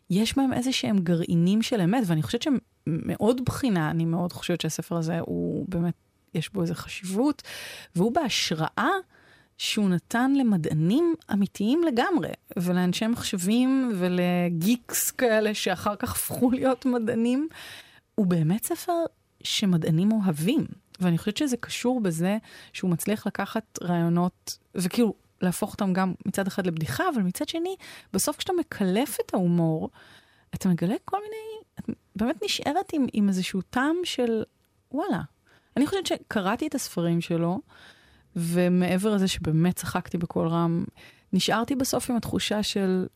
יש 0.09 0.37
בהם 0.37 0.53
איזה 0.53 0.71
שהם 0.71 0.99
גרעינים 0.99 1.61
של 1.61 1.81
אמת, 1.81 2.03
ואני 2.05 2.23
חושבת 2.23 2.41
שהם 2.41 2.57
מאוד 2.87 3.45
בחינה, 3.45 3.91
אני 3.91 4.05
מאוד 4.05 4.33
חושבת 4.33 4.61
שהספר 4.61 4.97
הזה 4.97 5.19
הוא 5.19 5.65
באמת, 5.69 5.93
יש 6.33 6.53
בו 6.53 6.61
איזה 6.61 6.75
חשיבות, 6.75 7.41
והוא 7.95 8.11
בהשראה 8.11 8.89
שהוא 9.57 9.89
נתן 9.89 10.33
למדענים 10.33 11.15
אמיתיים 11.33 11.81
לגמרי, 11.83 12.29
ולאנשי 12.59 13.07
מחשבים 13.07 13.91
ולגיקס 13.95 15.11
כאלה 15.11 15.53
שאחר 15.53 15.95
כך 15.95 16.15
הפכו 16.15 16.51
להיות 16.51 16.85
מדענים. 16.85 17.47
הוא 18.15 18.27
באמת 18.27 18.65
ספר 18.65 18.93
שמדענים 19.43 20.11
אוהבים, 20.11 20.65
ואני 20.99 21.17
חושבת 21.17 21.37
שזה 21.37 21.57
קשור 21.57 22.01
בזה 22.01 22.37
שהוא 22.73 22.91
מצליח 22.91 23.27
לקחת 23.27 23.79
רעיונות, 23.81 24.57
וכאילו 24.75 25.13
להפוך 25.41 25.71
אותם 25.71 25.93
גם 25.93 26.13
מצד 26.25 26.47
אחד 26.47 26.67
לבדיחה, 26.67 27.03
אבל 27.13 27.21
מצד 27.21 27.49
שני, 27.49 27.75
בסוף 28.13 28.37
כשאתה 28.37 28.53
מקלף 28.59 29.17
את 29.25 29.33
ההומור, 29.33 29.89
אתה 30.55 30.69
מגלה 30.69 30.95
כל 31.05 31.17
מיני, 31.23 31.63
את 31.79 31.97
באמת 32.15 32.43
נשארת 32.43 32.93
עם, 32.93 33.05
עם 33.13 33.27
איזשהו 33.27 33.61
טעם 33.61 33.95
של 34.03 34.43
וואלה. 34.91 35.21
אני 35.77 35.87
חושבת 35.87 36.05
שקראתי 36.05 36.67
את 36.67 36.75
הספרים 36.75 37.21
שלו, 37.21 37.59
ומעבר 38.35 39.15
לזה 39.15 39.27
שבאמת 39.27 39.75
צחקתי 39.75 40.17
בקול 40.17 40.47
רם, 40.47 40.83
נשארתי 41.33 41.75
בסוף 41.75 42.09
עם 42.09 42.15
התחושה 42.15 42.63
של 42.63 43.07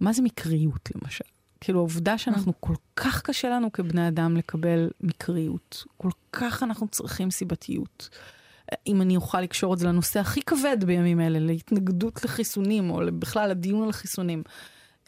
מה 0.00 0.12
זה 0.12 0.22
מקריות, 0.22 0.88
למשל. 0.94 1.24
כאילו, 1.60 1.78
העובדה 1.78 2.18
שאנחנו, 2.18 2.52
כל 2.60 2.74
כך 2.96 3.22
קשה 3.22 3.50
לנו 3.50 3.72
כבני 3.72 4.08
אדם 4.08 4.36
לקבל 4.36 4.90
מקריות, 5.00 5.84
כל 5.96 6.10
כך 6.32 6.62
אנחנו 6.62 6.88
צריכים 6.88 7.30
סיבתיות. 7.30 8.08
אם 8.86 9.02
אני 9.02 9.16
אוכל 9.16 9.40
לקשור 9.40 9.74
את 9.74 9.78
זה 9.78 9.88
לנושא 9.88 10.20
הכי 10.20 10.42
כבד 10.42 10.84
בימים 10.86 11.20
אלה, 11.20 11.38
להתנגדות 11.38 12.24
לחיסונים, 12.24 12.90
או 12.90 13.00
בכלל 13.18 13.50
לדיון 13.50 13.84
על 13.84 13.92
חיסונים. 13.92 14.42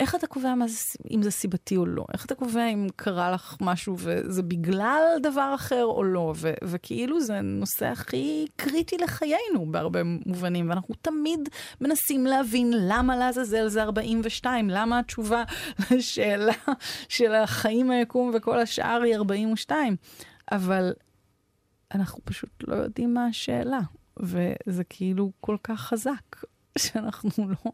איך 0.00 0.14
אתה 0.14 0.26
קובע 0.26 0.54
מה 0.54 0.68
זה, 0.68 0.76
אם 1.10 1.22
זה 1.22 1.30
סיבתי 1.30 1.76
או 1.76 1.86
לא? 1.86 2.04
איך 2.12 2.26
אתה 2.26 2.34
קובע 2.34 2.66
אם 2.66 2.86
קרה 2.96 3.30
לך 3.30 3.56
משהו 3.60 3.96
וזה 3.98 4.42
בגלל 4.42 5.02
דבר 5.22 5.52
אחר 5.54 5.84
או 5.84 6.04
לא? 6.04 6.32
ו- 6.36 6.52
וכאילו 6.64 7.20
זה 7.20 7.40
נושא 7.40 7.86
הכי 7.86 8.46
קריטי 8.56 8.96
לחיינו 8.98 9.66
בהרבה 9.72 10.00
מובנים, 10.04 10.68
ואנחנו 10.68 10.94
תמיד 11.02 11.48
מנסים 11.80 12.26
להבין 12.26 12.72
למה 12.76 13.16
לעזאזל 13.16 13.68
זה 13.68 13.82
42, 13.82 14.70
למה 14.70 14.98
התשובה 14.98 15.44
לשאלה 15.90 16.54
של 17.08 17.34
החיים 17.34 17.90
היקום 17.90 18.30
וכל 18.34 18.60
השאר 18.60 19.02
היא 19.02 19.14
42. 19.14 19.96
אבל 20.52 20.92
אנחנו 21.94 22.20
פשוט 22.24 22.50
לא 22.68 22.74
יודעים 22.74 23.14
מה 23.14 23.26
השאלה, 23.26 23.80
וזה 24.20 24.84
כאילו 24.84 25.32
כל 25.40 25.56
כך 25.64 25.80
חזק. 25.80 26.36
שאנחנו 26.80 27.30
לא, 27.38 27.72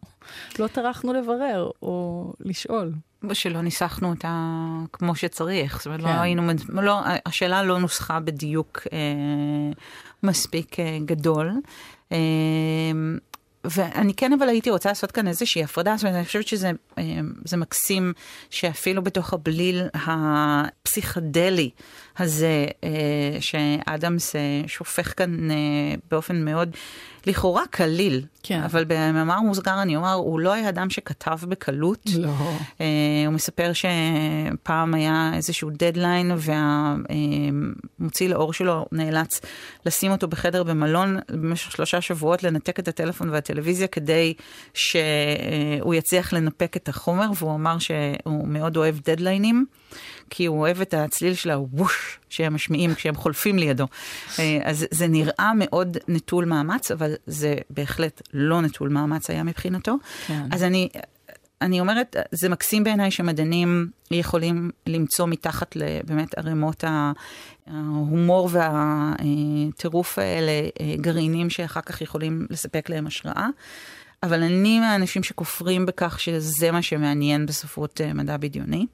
לא 0.58 0.66
טרחנו 0.66 1.12
לברר 1.12 1.70
או 1.82 2.32
לשאול. 2.40 2.92
שלא 3.32 3.60
ניסחנו 3.62 4.10
אותה 4.10 4.58
כמו 4.92 5.14
שצריך. 5.14 5.76
זאת 5.76 5.86
אומרת, 5.86 6.00
לא 6.00 6.06
כן. 6.08 6.16
לא 6.16 6.20
היינו, 6.20 6.42
לא, 6.68 7.00
השאלה 7.26 7.62
לא 7.62 7.78
נוסחה 7.78 8.20
בדיוק 8.20 8.80
אה, 8.92 8.98
מספיק 10.22 10.80
אה, 10.80 10.98
גדול. 11.04 11.52
אה, 12.12 12.18
ואני 13.70 14.14
כן 14.14 14.32
אבל 14.32 14.48
הייתי 14.48 14.70
רוצה 14.70 14.88
לעשות 14.88 15.12
כאן 15.12 15.28
איזושהי 15.28 15.64
הפרדה, 15.64 15.94
זאת 15.96 16.04
אומרת, 16.04 16.16
אני 16.16 16.24
חושבת 16.24 16.46
שזה 16.46 16.70
אה, 16.98 17.56
מקסים 17.56 18.12
שאפילו 18.50 19.02
בתוך 19.02 19.32
הבליל 19.32 19.82
הפסיכדלי 19.94 21.70
הזה, 22.18 22.66
אה, 22.84 23.40
שאדמס 23.40 24.36
אה, 24.36 24.40
שופך 24.66 25.12
כאן 25.16 25.48
באופן 26.10 26.44
מאוד 26.44 26.70
לכאורה 27.26 27.62
קליל, 27.70 28.24
כן. 28.42 28.62
אבל 28.62 28.84
במאמר 28.88 29.40
מוסגר 29.40 29.82
אני 29.82 29.96
אומר, 29.96 30.12
הוא 30.12 30.40
לא 30.40 30.52
היה 30.52 30.68
אדם 30.68 30.90
שכתב 30.90 31.38
בקלות. 31.48 32.00
לא. 32.18 32.28
Uh, 32.28 32.82
הוא 33.26 33.34
מספר 33.34 33.70
שפעם 33.72 34.94
היה 34.94 35.30
איזשהו 35.34 35.70
דדליין 35.70 36.32
והמוציא 36.36 38.28
לאור 38.28 38.52
שלו 38.52 38.86
נאלץ 38.92 39.40
לשים 39.86 40.12
אותו 40.12 40.28
בחדר 40.28 40.62
במלון 40.62 41.18
במשך 41.28 41.72
שלושה 41.72 42.00
שבועות, 42.00 42.42
לנתק 42.42 42.78
את 42.78 42.88
הטלפון 42.88 43.30
והטלוויזיה 43.30 43.86
כדי 43.86 44.34
שהוא 44.74 45.94
יצליח 45.94 46.32
לנפק 46.32 46.76
את 46.76 46.88
החומר, 46.88 47.26
והוא 47.38 47.54
אמר 47.54 47.78
שהוא 47.78 48.48
מאוד 48.48 48.76
אוהב 48.76 48.96
דדליינים. 49.04 49.66
כי 50.30 50.46
הוא 50.46 50.60
אוהב 50.60 50.80
את 50.80 50.94
הצליל 50.94 51.34
של 51.34 51.50
הווש 51.50 52.18
שהם 52.30 52.54
משמיעים 52.54 52.94
כשהם 52.94 53.14
חולפים 53.14 53.58
לידו. 53.58 53.86
אה, 54.38 54.58
אז 54.64 54.86
זה 54.90 55.06
נראה 55.06 55.52
מאוד 55.54 55.96
נטול 56.08 56.44
מאמץ, 56.44 56.90
אבל 56.90 57.14
זה 57.26 57.54
בהחלט 57.70 58.22
לא 58.34 58.62
נטול 58.62 58.88
מאמץ 58.88 59.30
היה 59.30 59.42
מבחינתו. 59.42 59.96
כן. 60.26 60.42
אז 60.52 60.62
אני... 60.62 60.88
אני 61.60 61.80
אומרת, 61.80 62.16
זה 62.32 62.48
מקסים 62.48 62.84
בעיניי 62.84 63.10
שמדענים 63.10 63.90
יכולים 64.10 64.70
למצוא 64.86 65.26
מתחת 65.26 65.76
לבאמת 65.76 66.38
ערימות 66.38 66.84
ההומור 67.66 68.50
והטירוף 68.52 70.18
האלה 70.18 70.52
אה, 70.80 70.94
גרעינים 70.96 71.50
שאחר 71.50 71.80
כך 71.80 72.02
יכולים 72.02 72.46
לספק 72.50 72.88
להם 72.88 73.06
השראה. 73.06 73.46
אבל 74.22 74.42
אני 74.42 74.80
מהאנשים 74.80 75.22
שכופרים 75.22 75.86
בכך 75.86 76.20
שזה 76.20 76.70
מה 76.70 76.82
שמעניין 76.82 77.46
בספרות 77.46 78.00
מדע 78.14 78.36
בדיוני. 78.36 78.86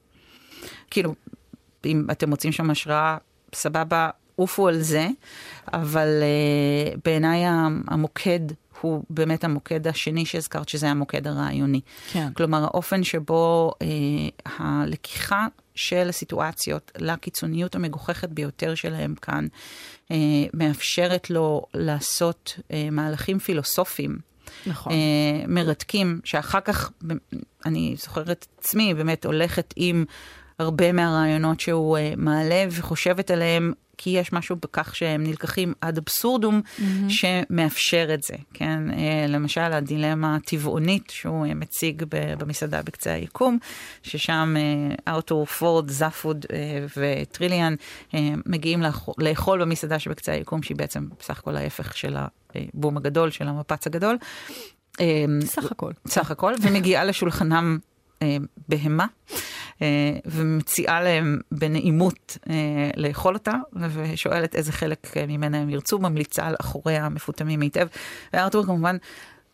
כאילו, 0.90 1.14
אם 1.84 2.06
אתם 2.10 2.30
מוצאים 2.30 2.52
שם 2.52 2.70
השראה, 2.70 3.16
סבבה, 3.54 4.10
עופו 4.36 4.68
על 4.68 4.80
זה, 4.80 5.08
אבל 5.72 6.08
uh, 6.22 6.98
בעיניי 7.04 7.42
המוקד 7.88 8.40
הוא 8.80 9.04
באמת 9.10 9.44
המוקד 9.44 9.86
השני 9.88 10.26
שהזכרת, 10.26 10.68
שזה 10.68 10.90
המוקד 10.90 11.26
הרעיוני. 11.26 11.80
כן. 12.12 12.32
כלומר, 12.34 12.64
האופן 12.64 13.04
שבו 13.04 13.72
uh, 13.74 14.52
הלקיחה 14.58 15.46
של 15.74 16.08
הסיטואציות 16.08 16.92
לקיצוניות 16.98 17.74
המגוחכת 17.74 18.28
ביותר 18.28 18.74
שלהם 18.74 19.14
כאן, 19.14 19.46
uh, 20.08 20.12
מאפשרת 20.54 21.30
לו 21.30 21.62
לעשות 21.74 22.58
uh, 22.58 22.62
מהלכים 22.90 23.38
פילוסופיים. 23.38 24.18
נכון. 24.66 24.92
מרתקים, 25.48 26.20
שאחר 26.24 26.60
כך, 26.60 26.90
אני 27.66 27.94
זוכרת 27.98 28.46
עצמי, 28.58 28.94
באמת 28.94 29.26
הולכת 29.26 29.74
עם 29.76 30.04
הרבה 30.62 30.92
מהרעיונות 30.92 31.60
שהוא 31.60 31.98
uh, 31.98 32.00
מעלה 32.16 32.64
וחושבת 32.70 33.30
עליהם, 33.30 33.72
כי 33.98 34.10
יש 34.10 34.32
משהו 34.32 34.56
בכך 34.56 34.96
שהם 34.96 35.22
נלקחים 35.22 35.72
עד 35.80 35.98
אבסורדום 35.98 36.60
mm-hmm. 36.64 36.82
שמאפשר 37.08 38.10
את 38.14 38.22
זה, 38.22 38.34
כן? 38.54 38.90
Uh, 38.90 38.94
למשל, 39.28 39.60
הדילמה 39.60 40.36
הטבעונית 40.36 41.10
שהוא 41.10 41.46
uh, 41.46 41.54
מציג 41.54 42.02
במסעדה 42.10 42.82
בקצה 42.82 43.12
היקום, 43.12 43.58
ששם 44.02 44.54
ארתור 45.08 45.46
פורד, 45.46 45.90
זפוד 45.90 46.44
uh, 46.44 46.48
וטריליאן 46.96 47.74
מגיעים 48.46 48.82
לאכול 49.18 49.60
במסעדה 49.60 49.98
שבקצה 49.98 50.32
היקום, 50.32 50.62
שהיא 50.62 50.76
בעצם 50.76 51.06
בסך 51.20 51.38
הכל 51.38 51.56
ההפך 51.56 51.96
של 51.96 52.16
הבום 52.16 52.96
הגדול, 52.96 53.30
של 53.30 53.48
המפץ 53.48 53.86
הגדול. 53.86 54.18
סך 55.44 55.72
הכל. 55.72 55.92
סך 56.06 56.30
הכל, 56.30 56.52
ומגיעה 56.62 57.04
לשולחנם 57.04 57.78
בהמה. 58.68 59.06
אה, 59.82 59.86
ומציעה 60.24 61.00
להם 61.00 61.38
בנעימות 61.52 62.38
אה, 62.50 62.90
לאכול 62.96 63.34
אותה, 63.34 63.54
ושואלת 63.72 64.54
איזה 64.54 64.72
חלק 64.72 65.16
ממנה 65.28 65.58
הם 65.58 65.70
ירצו, 65.70 65.98
ממליצה 65.98 66.46
על 66.46 66.54
אחוריה 66.60 67.06
המפותמים 67.06 67.60
היטב. 67.60 67.86
וארתור 68.32 68.64
כמובן 68.64 68.96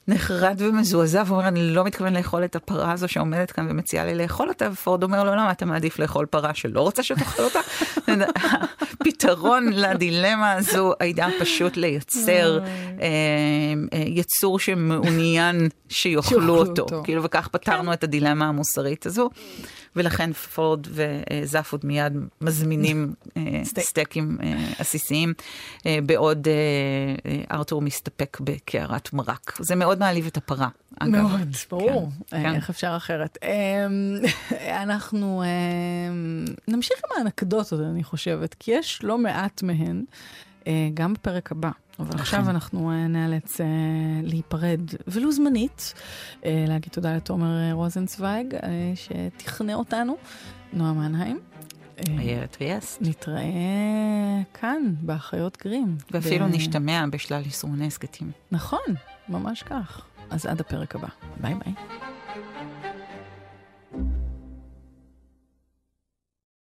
נחרד 0.08 0.56
ומזועזע 0.58 1.22
ואומר, 1.26 1.48
אני 1.48 1.74
לא 1.74 1.84
מתכוון 1.84 2.12
לאכול 2.12 2.44
את 2.44 2.56
הפרה 2.56 2.92
הזו 2.92 3.08
שעומדת 3.08 3.50
כאן 3.50 3.66
ומציעה 3.70 4.04
לי 4.04 4.14
לאכול 4.14 4.48
אותה, 4.48 4.68
ופורד 4.72 5.02
אומר 5.02 5.24
לו, 5.24 5.30
למה 5.32 5.52
אתה 5.52 5.66
מעדיף 5.66 5.98
לאכול 5.98 6.26
פרה 6.26 6.54
שלא 6.54 6.80
רוצה 6.80 7.02
שתאכל 7.02 7.42
אותה? 7.42 7.60
הפתרון 9.00 9.68
לדילמה 9.72 10.52
הזו 10.52 10.92
הייתה 11.00 11.26
פשוט 11.40 11.76
לייצר 11.76 12.58
אה, 12.60 13.06
אה, 13.92 14.02
יצור 14.06 14.58
שמעוניין 14.58 15.68
שיאכלו 15.88 16.56
אותו. 16.56 16.86
כאילו, 17.04 17.22
וכך 17.22 17.48
פתרנו 17.48 17.86
כן. 17.86 17.92
את 17.92 18.04
הדילמה 18.04 18.48
המוסרית 18.48 19.06
הזו. 19.06 19.30
ולכן 19.96 20.32
פורד 20.32 20.86
וזפוד 20.90 21.80
מיד 21.84 22.12
מזמינים 22.40 23.12
אה, 23.36 23.42
סטייקים 23.64 24.38
עסיסיים, 24.78 25.32
בעוד 26.06 26.48
ארתור 27.50 27.82
מסתפק 27.82 28.38
בקערת 28.40 29.12
מרק. 29.12 29.56
זה 29.60 29.74
מאוד 29.74 29.97
מאוד 29.98 30.08
מעליב 30.08 30.26
את 30.26 30.36
הפרה. 30.36 30.68
אגב. 30.98 31.10
מאוד, 31.10 31.56
ברור. 31.70 32.08
כן, 32.26 32.42
כן. 32.42 32.54
איך 32.54 32.70
אפשר 32.70 32.94
אחרת? 32.96 33.38
אמ, 33.42 34.16
אנחנו 34.82 35.42
אמ, 35.42 36.44
נמשיך 36.68 36.96
עם 37.04 37.18
האנקדוטות, 37.18 37.80
אני 37.80 38.04
חושבת, 38.04 38.54
כי 38.54 38.70
יש 38.70 39.00
לא 39.04 39.18
מעט 39.18 39.62
מהן, 39.62 40.04
אה, 40.66 40.88
גם 40.94 41.14
בפרק 41.14 41.52
הבא. 41.52 41.70
אבל 41.98 42.08
נכון. 42.08 42.20
עכשיו 42.20 42.50
אנחנו 42.50 42.90
אה, 42.90 43.06
נאלץ 43.06 43.60
להיפרד, 44.22 44.80
ולו 45.06 45.32
זמנית, 45.32 45.94
להגיד 46.44 46.92
תודה 46.92 47.16
לתומר 47.16 47.72
רוזנצוויג, 47.72 48.54
שתכנה 48.94 49.74
אותנו, 49.74 50.16
נועה 50.72 50.92
מנהיים. 50.92 51.40
איילת 52.18 52.56
ריאס. 52.60 52.98
נתראה 53.00 53.42
כאן, 54.54 54.82
באחיות 55.00 55.58
גרים. 55.62 55.96
ואפילו 56.10 56.46
ב... 56.46 56.48
נשתמע 56.54 57.04
בשלל 57.10 57.42
יישומוני 57.44 57.86
הסכתים. 57.86 58.30
נכון. 58.52 58.94
ממש 59.28 59.62
כך. 59.62 60.02
אז 60.30 60.46
עד 60.46 60.60
הפרק 60.60 60.94
הבא. 60.94 61.08
ביי 61.36 61.54
ביי. 61.54 61.74